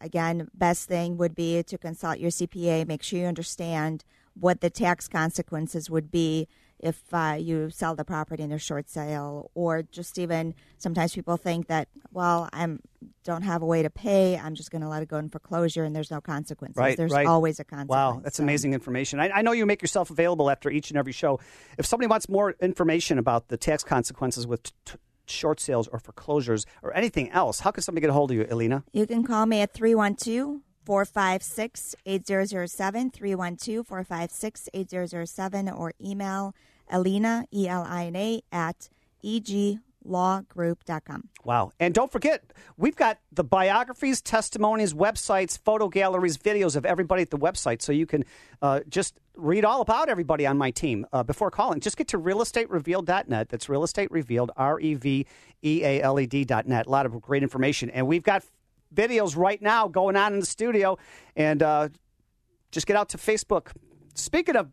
[0.00, 4.70] again, best thing would be to consult your CPA, make sure you understand what the
[4.70, 6.48] tax consequences would be
[6.82, 11.36] if uh, you sell the property in a short sale, or just even sometimes people
[11.36, 12.80] think that, well, I'm
[13.22, 15.84] don't have a way to pay, I'm just going to let it go in foreclosure,
[15.84, 16.76] and there's no consequences.
[16.76, 17.26] Right, there's right.
[17.26, 17.90] always a consequence.
[17.90, 19.20] Wow, that's amazing information.
[19.20, 21.38] I, I know you make yourself available after each and every show.
[21.76, 24.94] If somebody wants more information about the tax consequences with t-
[25.30, 28.46] short sales or foreclosures or anything else, how can somebody get a hold of you,
[28.50, 28.84] Elina?
[28.92, 36.54] You can call me at 312 456 8007, 312 456 8007, or email
[36.90, 38.88] Elina, E L I N A, at
[40.06, 41.28] eglawgroup.com.
[41.44, 41.72] Wow.
[41.80, 47.30] And don't forget, we've got the biographies, testimonies, websites, photo galleries, videos of everybody at
[47.30, 47.82] the website.
[47.82, 48.24] So you can
[48.62, 51.80] uh, just read all about everybody on my team uh, before calling.
[51.80, 53.48] Just get to realestaterevealed.net.
[53.48, 55.26] That's real estate revealed, R E V
[55.62, 56.86] E A L E D.net.
[56.86, 57.90] A lot of great information.
[57.90, 58.44] And we've got
[58.94, 60.98] videos right now going on in the studio.
[61.36, 61.88] And uh,
[62.70, 63.68] just get out to Facebook.
[64.14, 64.70] Speaking of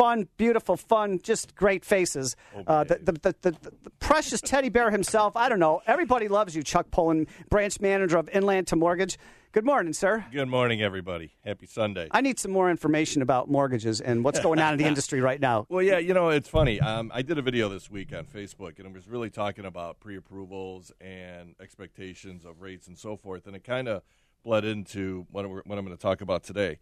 [0.00, 2.34] fun, beautiful, fun, just great faces.
[2.66, 5.36] uh, the, the, the, the, the precious teddy bear himself.
[5.36, 5.82] I don't know.
[5.86, 9.18] Everybody loves you, Chuck Pullen, branch manager of Inlanta Mortgage.
[9.52, 10.24] Good morning, sir.
[10.32, 11.32] Good morning, everybody.
[11.44, 12.08] Happy Sunday.
[12.12, 15.40] I need some more information about mortgages and what's going on in the industry right
[15.40, 15.66] now.
[15.68, 16.80] Well, yeah, you know, it's funny.
[16.80, 20.00] Um, I did a video this week on Facebook, and it was really talking about
[20.00, 23.46] pre approvals and expectations of rates and so forth.
[23.46, 24.00] And it kind of
[24.44, 26.78] bled into what, we're, what I'm going to talk about today.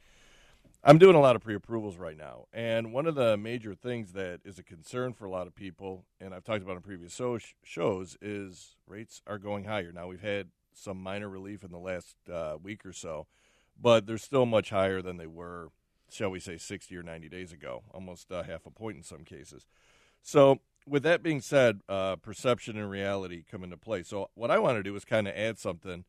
[0.85, 2.47] I'm doing a lot of pre approvals right now.
[2.53, 6.05] And one of the major things that is a concern for a lot of people,
[6.20, 9.91] and I've talked about in previous so- shows, is rates are going higher.
[9.93, 13.26] Now, we've had some minor relief in the last uh, week or so,
[13.81, 15.70] but they're still much higher than they were,
[16.11, 19.24] shall we say, 60 or 90 days ago, almost uh, half a point in some
[19.24, 19.66] cases.
[20.22, 24.05] So, with that being said, uh, perception and reality come into play.
[24.05, 26.05] So, what I want to do is kind of add something.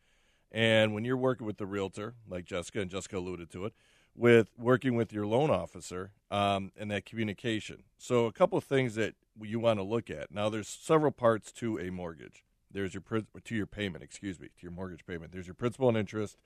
[0.52, 3.74] And when you're working with the realtor, like Jessica, and Jessica alluded to it,
[4.16, 7.84] with working with your loan officer um, and that communication.
[7.98, 10.32] So, a couple of things that you want to look at.
[10.32, 12.44] Now, there's several parts to a mortgage.
[12.72, 13.04] There's your
[13.44, 15.32] to your payment, excuse me, to your mortgage payment.
[15.32, 16.38] There's your principal and interest,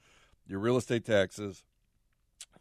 [0.48, 1.64] your real estate taxes,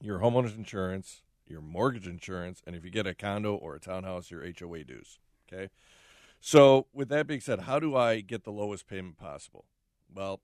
[0.00, 4.30] your homeowner's insurance, your mortgage insurance, and if you get a condo or a townhouse,
[4.30, 5.18] your HOA dues.
[5.52, 5.70] Okay.
[6.40, 9.66] So, with that being said, how do I get the lowest payment possible?
[10.12, 10.40] Well,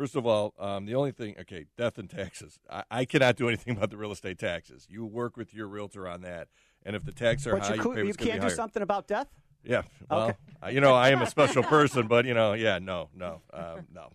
[0.00, 2.58] first of all, um, the only thing, okay, death and taxes.
[2.70, 4.86] I, I, cannot do anything about the real estate taxes.
[4.88, 6.48] You work with your realtor on that,
[6.86, 8.56] and if the taxes are but high, you, your you can't do higher.
[8.56, 9.26] something about death.
[9.62, 9.82] Yeah.
[10.10, 10.72] Well, Okay.
[10.72, 14.10] you know, I am a special person, but you know, yeah, no, no, um, no.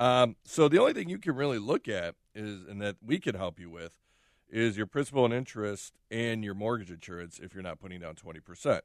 [0.00, 3.36] Um, so the only thing you can really look at is, and that we can
[3.36, 3.94] help you with,
[4.50, 8.40] is your principal and interest and your mortgage insurance if you're not putting down twenty
[8.40, 8.82] percent.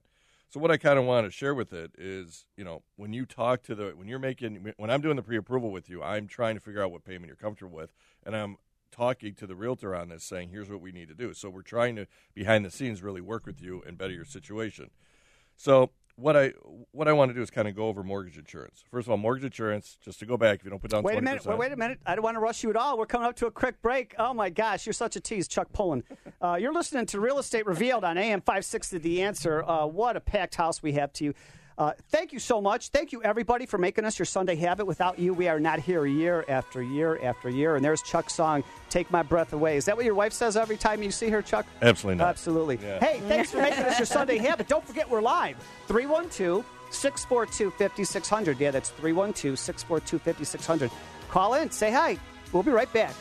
[0.49, 3.25] So what I kind of want to share with it is, you know, when you
[3.25, 6.55] talk to the, when you're making, when I'm doing the pre-approval with you, I'm trying
[6.55, 7.91] to figure out what payment you're comfortable with,
[8.25, 8.57] and I'm
[8.89, 11.33] talking to the realtor on this, saying, here's what we need to do.
[11.33, 14.89] So we're trying to behind the scenes really work with you and better your situation.
[15.57, 16.51] So what I
[16.91, 18.83] what I want to do is kind of go over mortgage insurance.
[18.89, 19.97] First of all, mortgage insurance.
[20.01, 21.45] Just to go back, if you don't put down Wait a 20%, minute.
[21.45, 21.99] Wait, wait a minute.
[22.07, 22.97] I don't want to rush you at all.
[22.97, 24.15] We're coming up to a quick break.
[24.17, 26.03] Oh my gosh, you're such a tease, Chuck Pullen.
[26.39, 28.99] Uh, you're listening to Real Estate Revealed on AM 560.
[28.99, 29.63] The Answer.
[29.63, 31.33] Uh, what a packed house we have to you.
[31.77, 32.89] Uh, thank you so much.
[32.89, 34.85] Thank you, everybody, for making us your Sunday habit.
[34.85, 37.75] Without you, we are not here year after year after year.
[37.75, 39.77] And there's Chuck's song, Take My Breath Away.
[39.77, 41.67] Is that what your wife says every time you see her, Chuck?
[41.83, 42.29] Absolutely not.
[42.29, 42.79] Absolutely.
[42.81, 42.99] Yeah.
[42.99, 44.67] Hey, thanks for making us your Sunday habit.
[44.67, 45.55] Don't forget, we're live.
[45.87, 48.59] 312 642 5600.
[48.59, 50.91] Yeah, that's 312 642 5600.
[51.29, 52.17] Call in, say hi.
[52.53, 53.13] We'll be right back.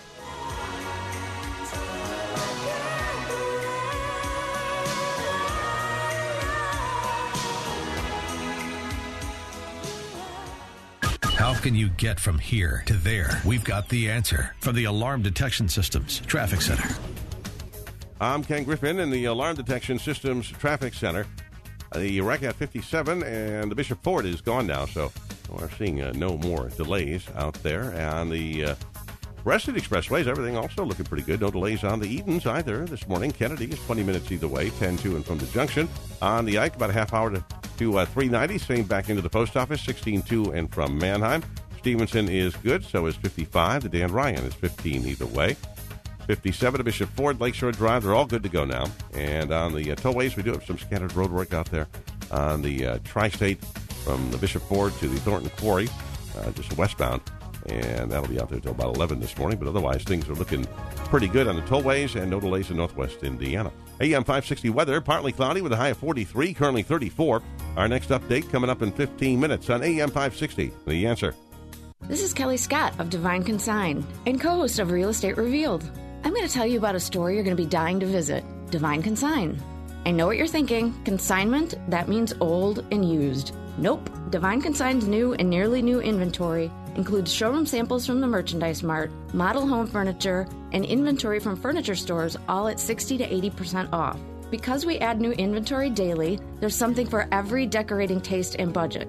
[11.37, 13.41] How can you get from here to there?
[13.45, 16.89] We've got the answer from the Alarm Detection Systems Traffic Center.
[18.20, 21.26] I'm Ken Griffin in the Alarm Detection Systems Traffic Center.
[21.93, 25.12] Uh, The wreck at 57 and the Bishop Ford is gone now, so
[25.51, 27.95] we're seeing uh, no more delays out there.
[28.14, 28.74] On the uh,
[29.45, 31.43] rest of the expressways, everything also looking pretty good.
[31.43, 33.30] No delays on the Edens either this morning.
[33.30, 35.87] Kennedy is 20 minutes either way, 10 to and from the junction.
[36.22, 37.45] On the Ike, about a half hour to,
[37.79, 41.43] to uh, 390, same back into the post office, 16 to and from Mannheim.
[41.79, 43.85] Stevenson is good, so is 55.
[43.85, 45.57] The Dan Ryan is 15 either way.
[46.27, 48.03] 57 to Bishop Ford, Lakeshore Drive.
[48.03, 48.87] They're all good to go now.
[49.14, 51.87] And on the uh, tollways, we do have some scattered road work out there
[52.31, 53.64] on the uh, Tri State
[54.05, 55.89] from the Bishop Ford to the Thornton Quarry,
[56.39, 57.22] uh, just westbound.
[57.69, 59.59] And that'll be out there until about 11 this morning.
[59.59, 60.67] But otherwise, things are looking
[61.07, 63.73] pretty good on the tollways and no delays in northwest Indiana.
[64.01, 67.43] AM 560 weather, partly cloudy with a high of 43, currently 34.
[67.77, 70.73] Our next update coming up in 15 minutes on AM 560.
[70.87, 71.35] The answer.
[72.03, 75.91] This is Kelly Scott of Divine Consign and co host of Real Estate Revealed.
[76.25, 78.45] I'm going to tell you about a store you're going to be dying to visit
[78.71, 79.61] Divine Consign.
[80.05, 83.55] I know what you're thinking consignment, that means old and used.
[83.79, 84.09] Nope.
[84.31, 89.67] Divine Consign's new and nearly new inventory includes showroom samples from the Merchandise Mart, model
[89.67, 94.19] home furniture, and inventory from furniture stores, all at 60 to 80% off.
[94.51, 99.09] Because we add new inventory daily, there's something for every decorating taste and budget.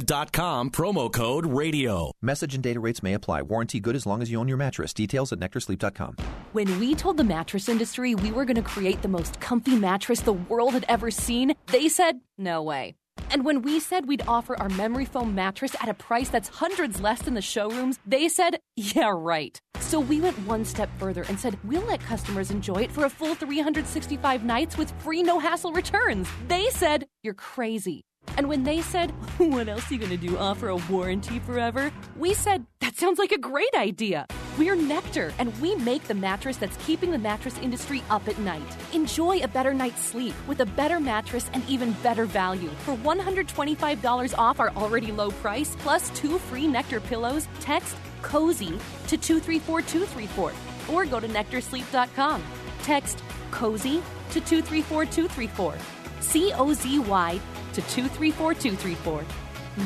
[0.00, 2.12] promo code RADIO.
[2.22, 3.42] Message and data rates may apply.
[3.42, 4.92] Warranty good as long as you own your mattress.
[4.92, 6.16] Details at nectarsleep.com.
[6.52, 10.20] When we told the mattress industry we were going to create the most comfy mattress
[10.20, 12.94] the world had ever seen, they said, no way.
[13.30, 17.00] And when we said we'd offer our memory foam mattress at a price that's hundreds
[17.00, 19.60] less than the showrooms, they said, yeah, right.
[19.78, 23.10] So we went one step further and said, we'll let customers enjoy it for a
[23.10, 26.28] full 365 nights with free no hassle returns.
[26.48, 28.04] They said, you're crazy.
[28.36, 30.36] And when they said, What else are you going to do?
[30.38, 31.92] Offer a warranty forever?
[32.16, 34.26] We said, That sounds like a great idea.
[34.58, 38.76] We're Nectar, and we make the mattress that's keeping the mattress industry up at night.
[38.92, 42.68] Enjoy a better night's sleep with a better mattress and even better value.
[42.84, 49.16] For $125 off our already low price, plus two free Nectar pillows, text COZY to
[49.16, 50.52] 234234
[50.94, 52.42] or go to nectarsleep.com.
[52.82, 55.74] Text COZY to 234234.
[56.20, 57.40] C O Z Y
[57.72, 59.24] to 234234.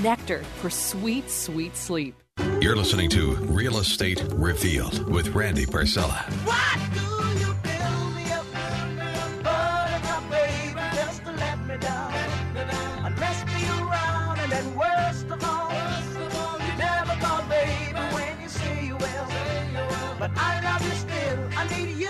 [0.03, 2.15] Nectar for sweet, sweet sleep.
[2.61, 6.25] You're listening to Real Estate Revealed with Randy Barcella.
[9.43, 12.15] Buttercup, baby, just to let me down.
[20.37, 20.64] I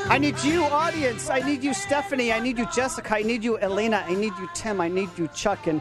[0.07, 0.45] I need you.
[0.45, 1.31] I need you, audience.
[1.31, 2.33] I need you, Stephanie.
[2.33, 3.17] I need you, Jessica.
[3.17, 4.05] I need you, Elina.
[4.07, 4.81] I need you, Tim.
[4.81, 5.67] I need you, Chuck.
[5.67, 5.81] And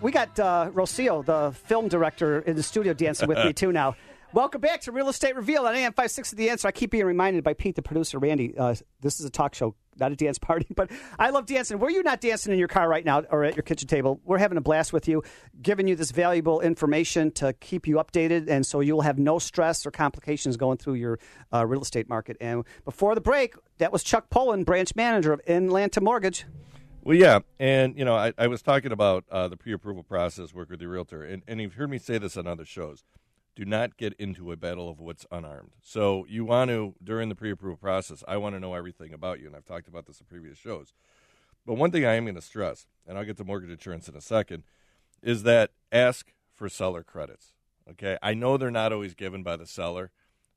[0.00, 3.94] we got uh, Rocio, the film director, in the studio dancing with me, too, now.
[4.32, 6.66] Welcome back to Real Estate Reveal on AM 56 of The Answer.
[6.66, 9.74] I keep being reminded by Pete, the producer, Randy, uh, this is a talk show,
[9.98, 11.78] not a dance party, but I love dancing.
[11.78, 14.20] Were you not dancing in your car right now or at your kitchen table?
[14.24, 15.22] We're having a blast with you,
[15.60, 19.86] giving you this valuable information to keep you updated, and so you'll have no stress
[19.86, 21.18] or complications going through your
[21.52, 22.36] uh, real estate market.
[22.40, 26.46] And before the break, that was Chuck Pullen, branch manager of Inlanta Mortgage.
[27.04, 30.70] Well, yeah, and you know, I, I was talking about uh, the pre-approval process, work
[30.70, 33.02] with the realtor, and, and you've heard me say this on other shows.
[33.54, 35.72] Do not get into a battle of what's unarmed.
[35.82, 38.24] So you want to during the pre-approval process.
[38.26, 40.94] I want to know everything about you, and I've talked about this in previous shows.
[41.66, 44.16] But one thing I am going to stress, and I'll get to mortgage insurance in
[44.16, 44.64] a second,
[45.22, 47.52] is that ask for seller credits.
[47.90, 50.10] Okay, I know they're not always given by the seller,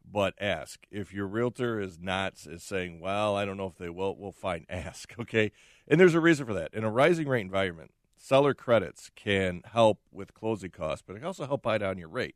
[0.10, 0.86] but ask.
[0.92, 4.32] If your realtor is not is saying, "Well, I don't know if they will," well,
[4.32, 5.14] fine, ask.
[5.20, 5.52] Okay,
[5.88, 6.74] and there's a reason for that.
[6.74, 11.28] In a rising rate environment, seller credits can help with closing costs, but it can
[11.28, 12.36] also help buy down your rate.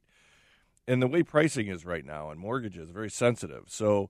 [0.89, 3.65] And the way pricing is right now on mortgages very sensitive.
[3.67, 4.09] So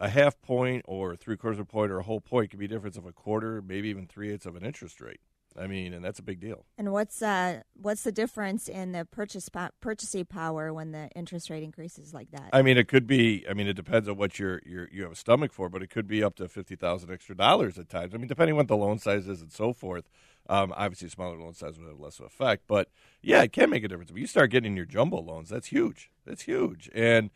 [0.00, 2.64] a half point or three quarters of a point or a whole point could be
[2.64, 5.20] a difference of a quarter, maybe even three eighths of an interest rate.
[5.56, 6.64] I mean, and that's a big deal.
[6.76, 11.50] And what's uh what's the difference in the purchase po- purchasing power when the interest
[11.50, 12.50] rate increases like that?
[12.52, 13.46] I mean, it could be.
[13.48, 15.90] I mean, it depends on what you're, you're you have a stomach for, but it
[15.90, 18.12] could be up to fifty thousand extra dollars at times.
[18.12, 20.08] I mean, depending on what the loan size is and so forth.
[20.48, 22.88] Um, obviously, smaller loan size would have less of effect, but
[23.22, 24.10] yeah, it can make a difference.
[24.10, 26.10] If you start getting your jumbo loans, that's huge.
[26.26, 27.30] That's huge, and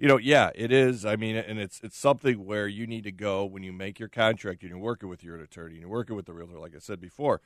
[0.00, 1.04] you know, yeah, it is.
[1.04, 4.08] I mean, and it's it's something where you need to go when you make your
[4.08, 6.78] contract and you're working with your attorney and you're working with the realtor, like I
[6.78, 7.42] said before.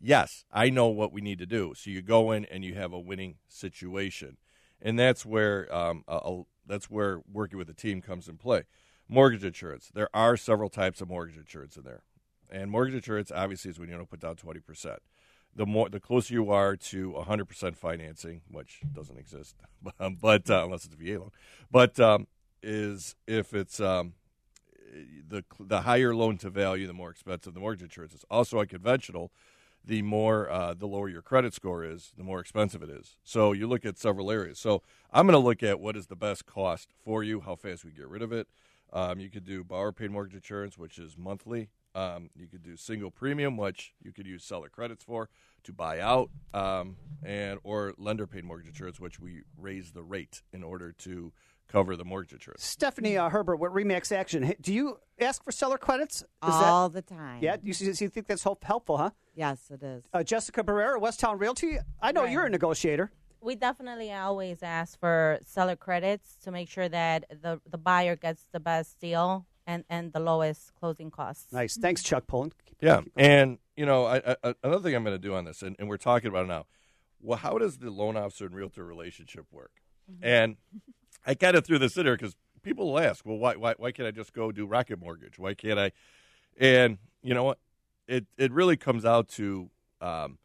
[0.00, 1.72] Yes, I know what we need to do.
[1.76, 4.36] So you go in and you have a winning situation,
[4.80, 8.64] and that's where um, a, a, that's where working with a team comes in play.
[9.08, 9.90] Mortgage insurance.
[9.92, 12.02] There are several types of mortgage insurance in there,
[12.50, 15.00] and mortgage insurance obviously is when you don't put down twenty percent.
[15.54, 19.56] The more, the closer you are to 100% financing, which doesn't exist,
[20.20, 21.30] but uh, unless it's a VA loan,
[21.70, 22.26] but um,
[22.62, 24.12] is if it's um,
[25.28, 28.24] the the higher loan to value, the more expensive the mortgage insurance is.
[28.30, 29.32] Also, unconventional,
[29.84, 33.16] the more uh, the lower your credit score is, the more expensive it is.
[33.22, 34.58] So you look at several areas.
[34.58, 34.82] So
[35.12, 37.92] I'm going to look at what is the best cost for you, how fast we
[37.92, 38.48] get rid of it.
[38.92, 41.68] Um, you could do borrower paid mortgage insurance, which is monthly.
[41.96, 45.30] Um, you could do single premium, which you could use seller credits for
[45.64, 50.42] to buy out, um, and or lender paid mortgage insurance, which we raise the rate
[50.52, 51.32] in order to
[51.68, 52.64] cover the mortgage insurance.
[52.64, 54.52] Stephanie uh, Herbert with Remax Action.
[54.60, 56.16] Do you ask for seller credits?
[56.16, 57.42] Is All that, the time.
[57.42, 59.10] Yeah, you, you you think that's helpful, huh?
[59.34, 60.04] Yes, it is.
[60.12, 61.78] Uh, Jessica Barrera, Westtown Realty.
[62.00, 63.10] I know you're a negotiator.
[63.40, 68.44] We definitely always ask for seller credits to make sure that the the buyer gets
[68.52, 71.52] the best deal and, and the lowest closing costs.
[71.52, 71.74] Nice.
[71.74, 71.82] Mm-hmm.
[71.82, 72.52] Thanks, Chuck Pullen.
[72.80, 75.76] Yeah, and you know, I, I, another thing I'm going to do on this, and,
[75.78, 76.66] and we're talking about it now.
[77.20, 79.72] Well, how does the loan officer and realtor relationship work?
[80.10, 80.24] Mm-hmm.
[80.24, 80.56] And
[81.26, 83.92] I kind of threw this in there because people will ask, well, why, why, why
[83.92, 85.38] can't I just go do Rocket Mortgage?
[85.38, 85.92] Why can't I?
[86.58, 87.58] And you know what?
[88.06, 90.38] It it really comes out to um,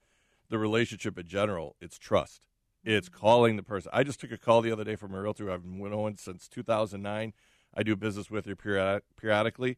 [0.50, 1.76] the relationship in general.
[1.80, 2.42] It's trust.
[2.84, 3.20] It's mm-hmm.
[3.20, 3.92] calling the person.
[3.94, 6.48] I just took a call the other day from a realtor I've been knowing since
[6.48, 7.34] 2009.
[7.74, 9.78] I do business with her period, periodically,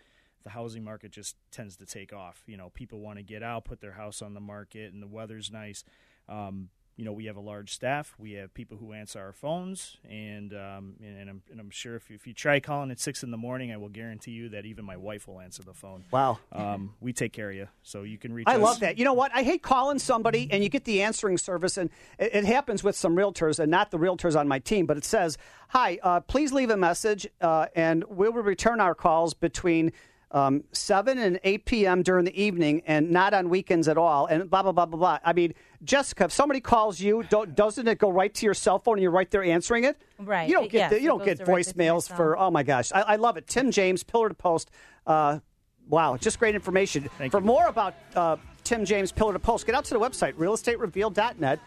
[0.44, 2.44] the housing market just tends to take off.
[2.46, 5.08] You know, people want to get out, put their house on the market, and the
[5.08, 5.82] weather's nice.
[6.28, 8.14] Um, you know, we have a large staff.
[8.18, 11.96] We have people who answer our phones, and um, and, and, I'm, and I'm sure
[11.96, 14.50] if you, if you try calling at six in the morning, I will guarantee you
[14.50, 16.04] that even my wife will answer the phone.
[16.10, 16.38] Wow.
[16.52, 18.46] Um, we take care of you, so you can reach.
[18.46, 18.62] I us.
[18.62, 18.98] love that.
[18.98, 19.32] You know what?
[19.34, 21.88] I hate calling somebody and you get the answering service, and
[22.18, 25.04] it, it happens with some realtors, and not the realtors on my team, but it
[25.04, 25.38] says,
[25.68, 29.92] "Hi, uh, please leave a message, uh, and we will return our calls between."
[30.32, 32.02] Um, 7 and 8 p.m.
[32.02, 35.18] during the evening and not on weekends at all, and blah, blah, blah, blah, blah.
[35.22, 35.52] I mean,
[35.84, 39.02] Jessica, if somebody calls you, don't, doesn't it go right to your cell phone and
[39.02, 40.00] you're right there answering it?
[40.18, 40.48] Right.
[40.48, 42.62] You don't get, Yes, the, you don't get directly to your voicemails for, oh my
[42.62, 42.90] gosh.
[42.92, 43.46] I, I love it.
[43.46, 44.70] Tim James, Pillar to Post.
[45.06, 45.40] Uh,
[45.86, 47.10] wow, just great information.
[47.30, 51.60] for more about uh, Tim James, Pillar to Post, get out to the website, realestaterevealed.net.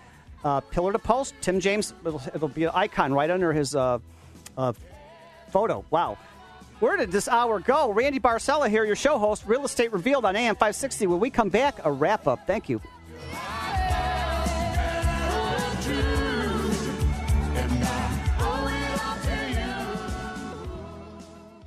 [0.43, 3.99] Uh, Pillar to Post, Tim James, it'll, it'll be an icon right under his uh,
[4.57, 4.73] uh,
[5.51, 5.85] photo.
[5.91, 6.17] Wow.
[6.79, 7.91] Where did this hour go?
[7.91, 11.07] Randy Barcella here, your show host, Real Estate Revealed on AM 560.
[11.07, 12.45] When we come back, a wrap up.
[12.45, 12.81] Thank you.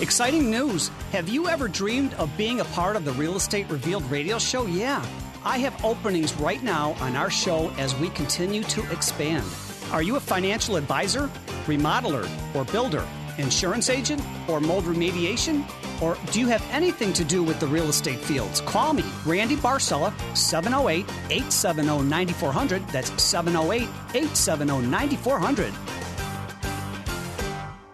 [0.00, 0.88] Exciting news!
[1.12, 4.66] Have you ever dreamed of being a part of the Real Estate Revealed radio show?
[4.66, 5.04] Yeah.
[5.44, 9.44] I have openings right now on our show as we continue to expand.
[9.92, 11.30] Are you a financial advisor,
[11.66, 13.06] remodeler, or builder,
[13.38, 15.64] insurance agent, or mold remediation?
[16.02, 18.60] Or do you have anything to do with the real estate fields?
[18.60, 22.86] Call me, Randy Barcella, 708 870 9400.
[22.88, 25.72] That's 708 870 9400.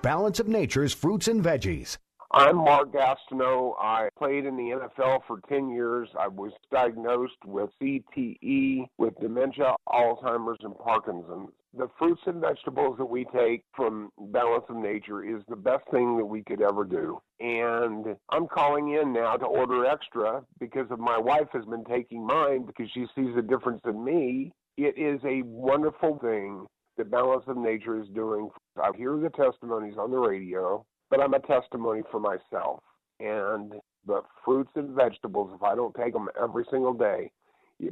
[0.04, 1.96] Balance of Nature's fruits and veggies.
[2.30, 3.72] I'm Mark Gastineau.
[3.80, 6.10] I played in the NFL for 10 years.
[6.20, 11.48] I was diagnosed with CTE, with dementia, Alzheimer's, and Parkinson's.
[11.72, 16.18] The fruits and vegetables that we take from Balance of Nature is the best thing
[16.18, 17.18] that we could ever do.
[17.40, 22.26] And I'm calling in now to order extra because of my wife has been taking
[22.26, 24.52] mine because she sees a difference in me.
[24.76, 26.66] It is a wonderful thing
[26.96, 28.50] that Balance of Nature is doing.
[28.76, 32.80] I hear the testimonies on the radio, but I'm a testimony for myself.
[33.20, 33.74] And
[34.06, 37.30] the fruits and vegetables, if I don't take them every single day,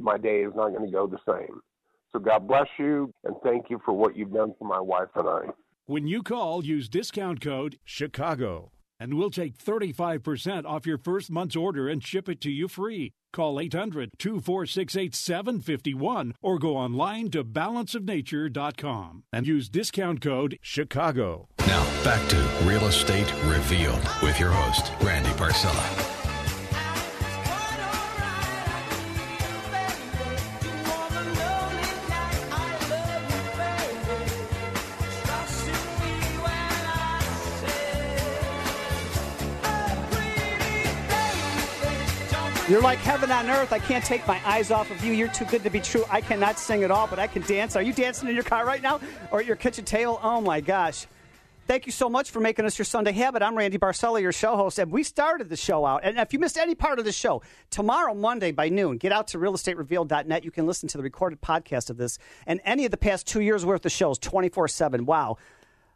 [0.01, 1.61] my day is not going to go the same.
[2.11, 5.27] So God bless you, and thank you for what you've done for my wife and
[5.27, 5.41] I.
[5.85, 8.69] When you call, use discount code CHICAGO,
[9.03, 13.11] and we'll take 35% off your first month's order and ship it to you free.
[13.33, 21.47] Call 800 246 8751 or go online to balanceofnature.com and use discount code CHICAGO.
[21.67, 26.12] Now, back to Real Estate Revealed with your host, Randy Barcella.
[42.73, 43.71] You're like heaven on earth.
[43.71, 45.13] I can't take my eyes off of you.
[45.13, 46.03] You're too good to be true.
[46.09, 47.75] I cannot sing at all, but I can dance.
[47.75, 48.99] Are you dancing in your car right now
[49.29, 50.19] or at your kitchen table?
[50.23, 51.05] Oh my gosh.
[51.67, 53.43] Thank you so much for making us your Sunday habit.
[53.43, 56.01] I'm Randy Barcella, your show host, and we started the show out.
[56.03, 59.27] And if you missed any part of the show, tomorrow, Monday by noon, get out
[59.27, 60.43] to realestaterevealed.net.
[60.43, 62.17] You can listen to the recorded podcast of this
[62.47, 65.05] and any of the past two years' worth of shows 24 7.
[65.05, 65.37] Wow.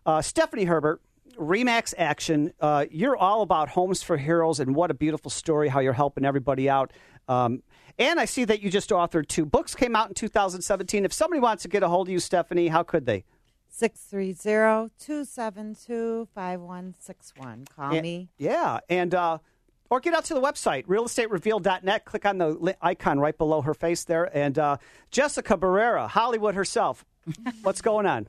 [0.06, 1.02] Uh, Stephanie Herbert,
[1.38, 5.80] Remax Action, uh, you're all about Homes for Heroes, and what a beautiful story how
[5.80, 6.92] you're helping everybody out.
[7.28, 7.64] Um,
[8.00, 11.06] and I see that you just authored two books, came out in 2017.
[11.06, 13.24] If somebody wants to get a hold of you, Stephanie, how could they?
[16.36, 17.66] 630-272-5161.
[17.76, 18.30] Call And- me.
[18.38, 19.38] Yeah, and uh,
[19.90, 22.06] or get out to the website realestatereveal.net.
[22.06, 24.78] Click on the li- icon right below her face there, and uh,
[25.12, 27.06] Jessica Barrera, Hollywood herself.
[27.62, 28.28] What's going on?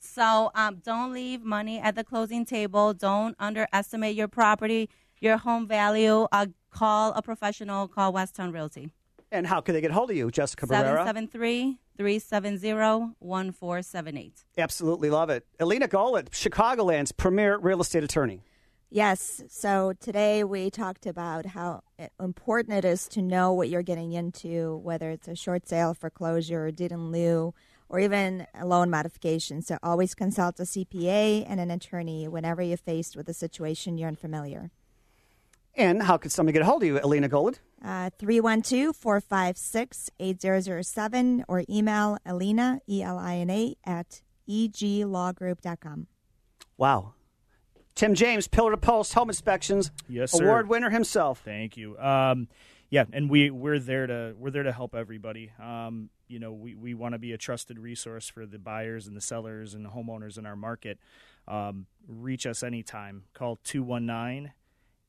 [0.00, 2.94] So um, don't leave money at the closing table.
[2.94, 4.88] Don't underestimate your property,
[5.20, 6.26] your home value.
[6.32, 7.86] Uh, call a professional.
[7.86, 8.90] Call Westtown Realty.
[9.30, 11.06] And how can they get hold of you, Jessica Barrera?
[12.00, 14.44] 773-370-1478.
[14.58, 15.46] Absolutely love it.
[15.60, 18.42] Elina Golod, Chicagoland's premier real estate attorney.
[18.92, 19.44] Yes.
[19.48, 21.84] So today we talked about how
[22.18, 26.66] important it is to know what you're getting into, whether it's a short sale, foreclosure,
[26.66, 27.54] or deed in lieu,
[27.90, 29.60] or even a loan modification.
[29.60, 34.08] So always consult a CPA and an attorney whenever you're faced with a situation you're
[34.08, 34.70] unfamiliar.
[35.74, 37.58] And how could somebody get a hold of you, Elina Golod?
[37.84, 46.06] Uh, 312 456 8007 or email Elina, E L I N A, at eglawgroup.com.
[46.76, 47.14] Wow.
[47.94, 50.44] Tim James, Pillar to Post Home Inspections, Yes, sir.
[50.44, 51.40] award winner himself.
[51.44, 51.98] Thank you.
[51.98, 52.48] Um,
[52.88, 55.52] yeah, and we we're there to we're there to help everybody.
[55.62, 59.16] Um, you know, we, we want to be a trusted resource for the buyers and
[59.16, 60.98] the sellers and the homeowners in our market.
[61.48, 63.24] Um, reach us anytime.
[63.34, 64.52] Call 219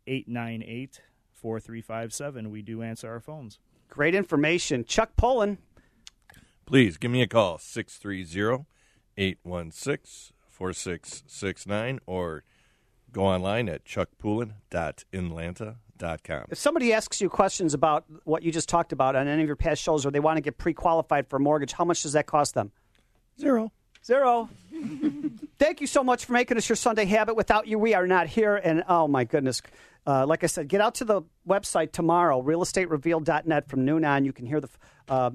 [0.08, 1.02] 898
[1.34, 2.50] 4357.
[2.50, 3.60] We do answer our phones.
[3.90, 4.84] Great information.
[4.86, 5.60] Chuck Pullen.
[6.66, 8.66] Please give me a call 630
[9.18, 12.44] 816 4669 or
[13.12, 15.76] go online at chuckpoolin.inlanta.com.
[16.50, 19.56] If somebody asks you questions about what you just talked about on any of your
[19.56, 22.14] past shows or they want to get pre qualified for a mortgage, how much does
[22.14, 22.72] that cost them?
[23.40, 23.72] Zero.
[24.04, 24.50] Zero.
[25.60, 27.36] Thank you so much for making us your Sunday habit.
[27.36, 28.56] Without you, we are not here.
[28.56, 29.62] And oh my goodness.
[30.08, 34.26] Uh, like I said, get out to the website tomorrow, realestaterevealed.net from noon on.
[34.26, 34.70] You can hear the.
[35.08, 35.32] Uh,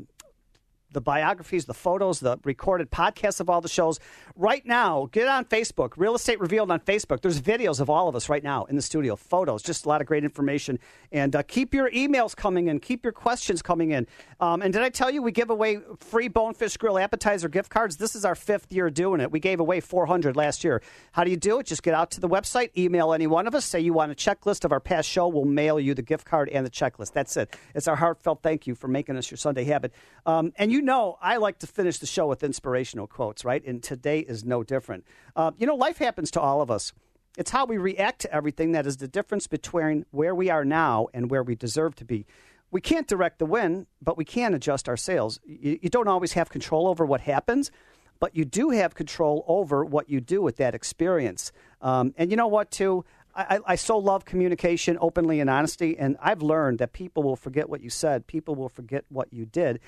[0.92, 3.98] the biographies, the photos, the recorded podcasts of all the shows.
[4.34, 7.20] Right now, get on Facebook, Real Estate Revealed on Facebook.
[7.20, 10.00] There's videos of all of us right now in the studio, photos, just a lot
[10.00, 10.78] of great information.
[11.12, 14.06] And uh, keep your emails coming in, keep your questions coming in.
[14.40, 17.96] Um, and did I tell you we give away free Bonefish Grill appetizer gift cards?
[17.96, 19.30] This is our fifth year doing it.
[19.30, 20.82] We gave away 400 last year.
[21.12, 21.66] How do you do it?
[21.66, 24.14] Just get out to the website, email any one of us, say you want a
[24.14, 25.28] checklist of our past show.
[25.28, 27.12] We'll mail you the gift card and the checklist.
[27.12, 27.56] That's it.
[27.74, 29.92] It's our heartfelt thank you for making us your Sunday habit.
[30.24, 33.64] Um, and you know, I like to finish the show with inspirational quotes, right?
[33.64, 35.04] And today is no different.
[35.34, 36.92] Uh, you know, life happens to all of us.
[37.36, 41.08] It's how we react to everything that is the difference between where we are now
[41.12, 42.26] and where we deserve to be.
[42.70, 45.38] We can't direct the wind, but we can adjust our sails.
[45.44, 47.70] You, you don't always have control over what happens,
[48.18, 51.52] but you do have control over what you do with that experience.
[51.82, 53.04] Um, and you know what, too?
[53.36, 57.68] I, I so love communication openly and honesty, and I've learned that people will forget
[57.68, 59.78] what you said, people will forget what you did,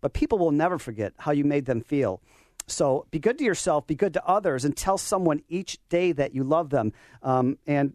[0.00, 2.20] but people will never forget how you made them feel.
[2.66, 6.34] So be good to yourself, be good to others, and tell someone each day that
[6.34, 6.92] you love them.
[7.22, 7.94] Um, and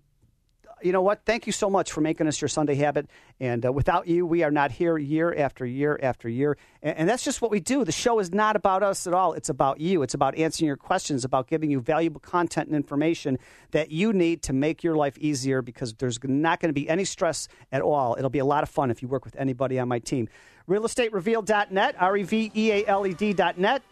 [0.84, 1.22] you know what?
[1.26, 3.08] Thank you so much for making us your Sunday habit.
[3.40, 6.58] And uh, without you, we are not here year after year after year.
[6.82, 7.86] And, and that's just what we do.
[7.86, 9.34] The show is not about us at all.
[9.34, 10.04] It's about you.
[10.04, 13.40] It's about answering your questions, about giving you valuable content and information
[13.72, 17.06] that you need to make your life easier because there's not going to be any
[17.06, 18.16] stress at all.
[18.18, 20.28] It'll be a lot of fun if you work with anybody on my team.
[20.70, 23.84] RealEstateRevealed.net, R E V E A L E D.net.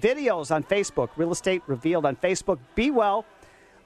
[0.00, 2.58] Videos on Facebook, Real Estate Revealed on Facebook.
[2.74, 3.24] Be well.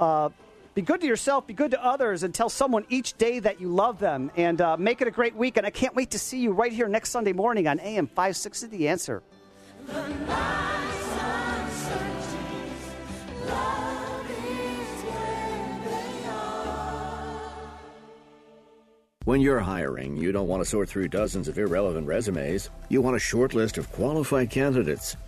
[0.00, 0.30] Uh,
[0.74, 3.68] be good to yourself, be good to others, and tell someone each day that you
[3.68, 4.30] love them.
[4.36, 5.56] And uh, make it a great week.
[5.56, 8.68] And I can't wait to see you right here next Sunday morning on AM 560
[8.68, 9.22] The Answer.
[19.28, 22.70] When you're hiring, you don't want to sort through dozens of irrelevant resumes.
[22.88, 25.18] You want a short list of qualified candidates.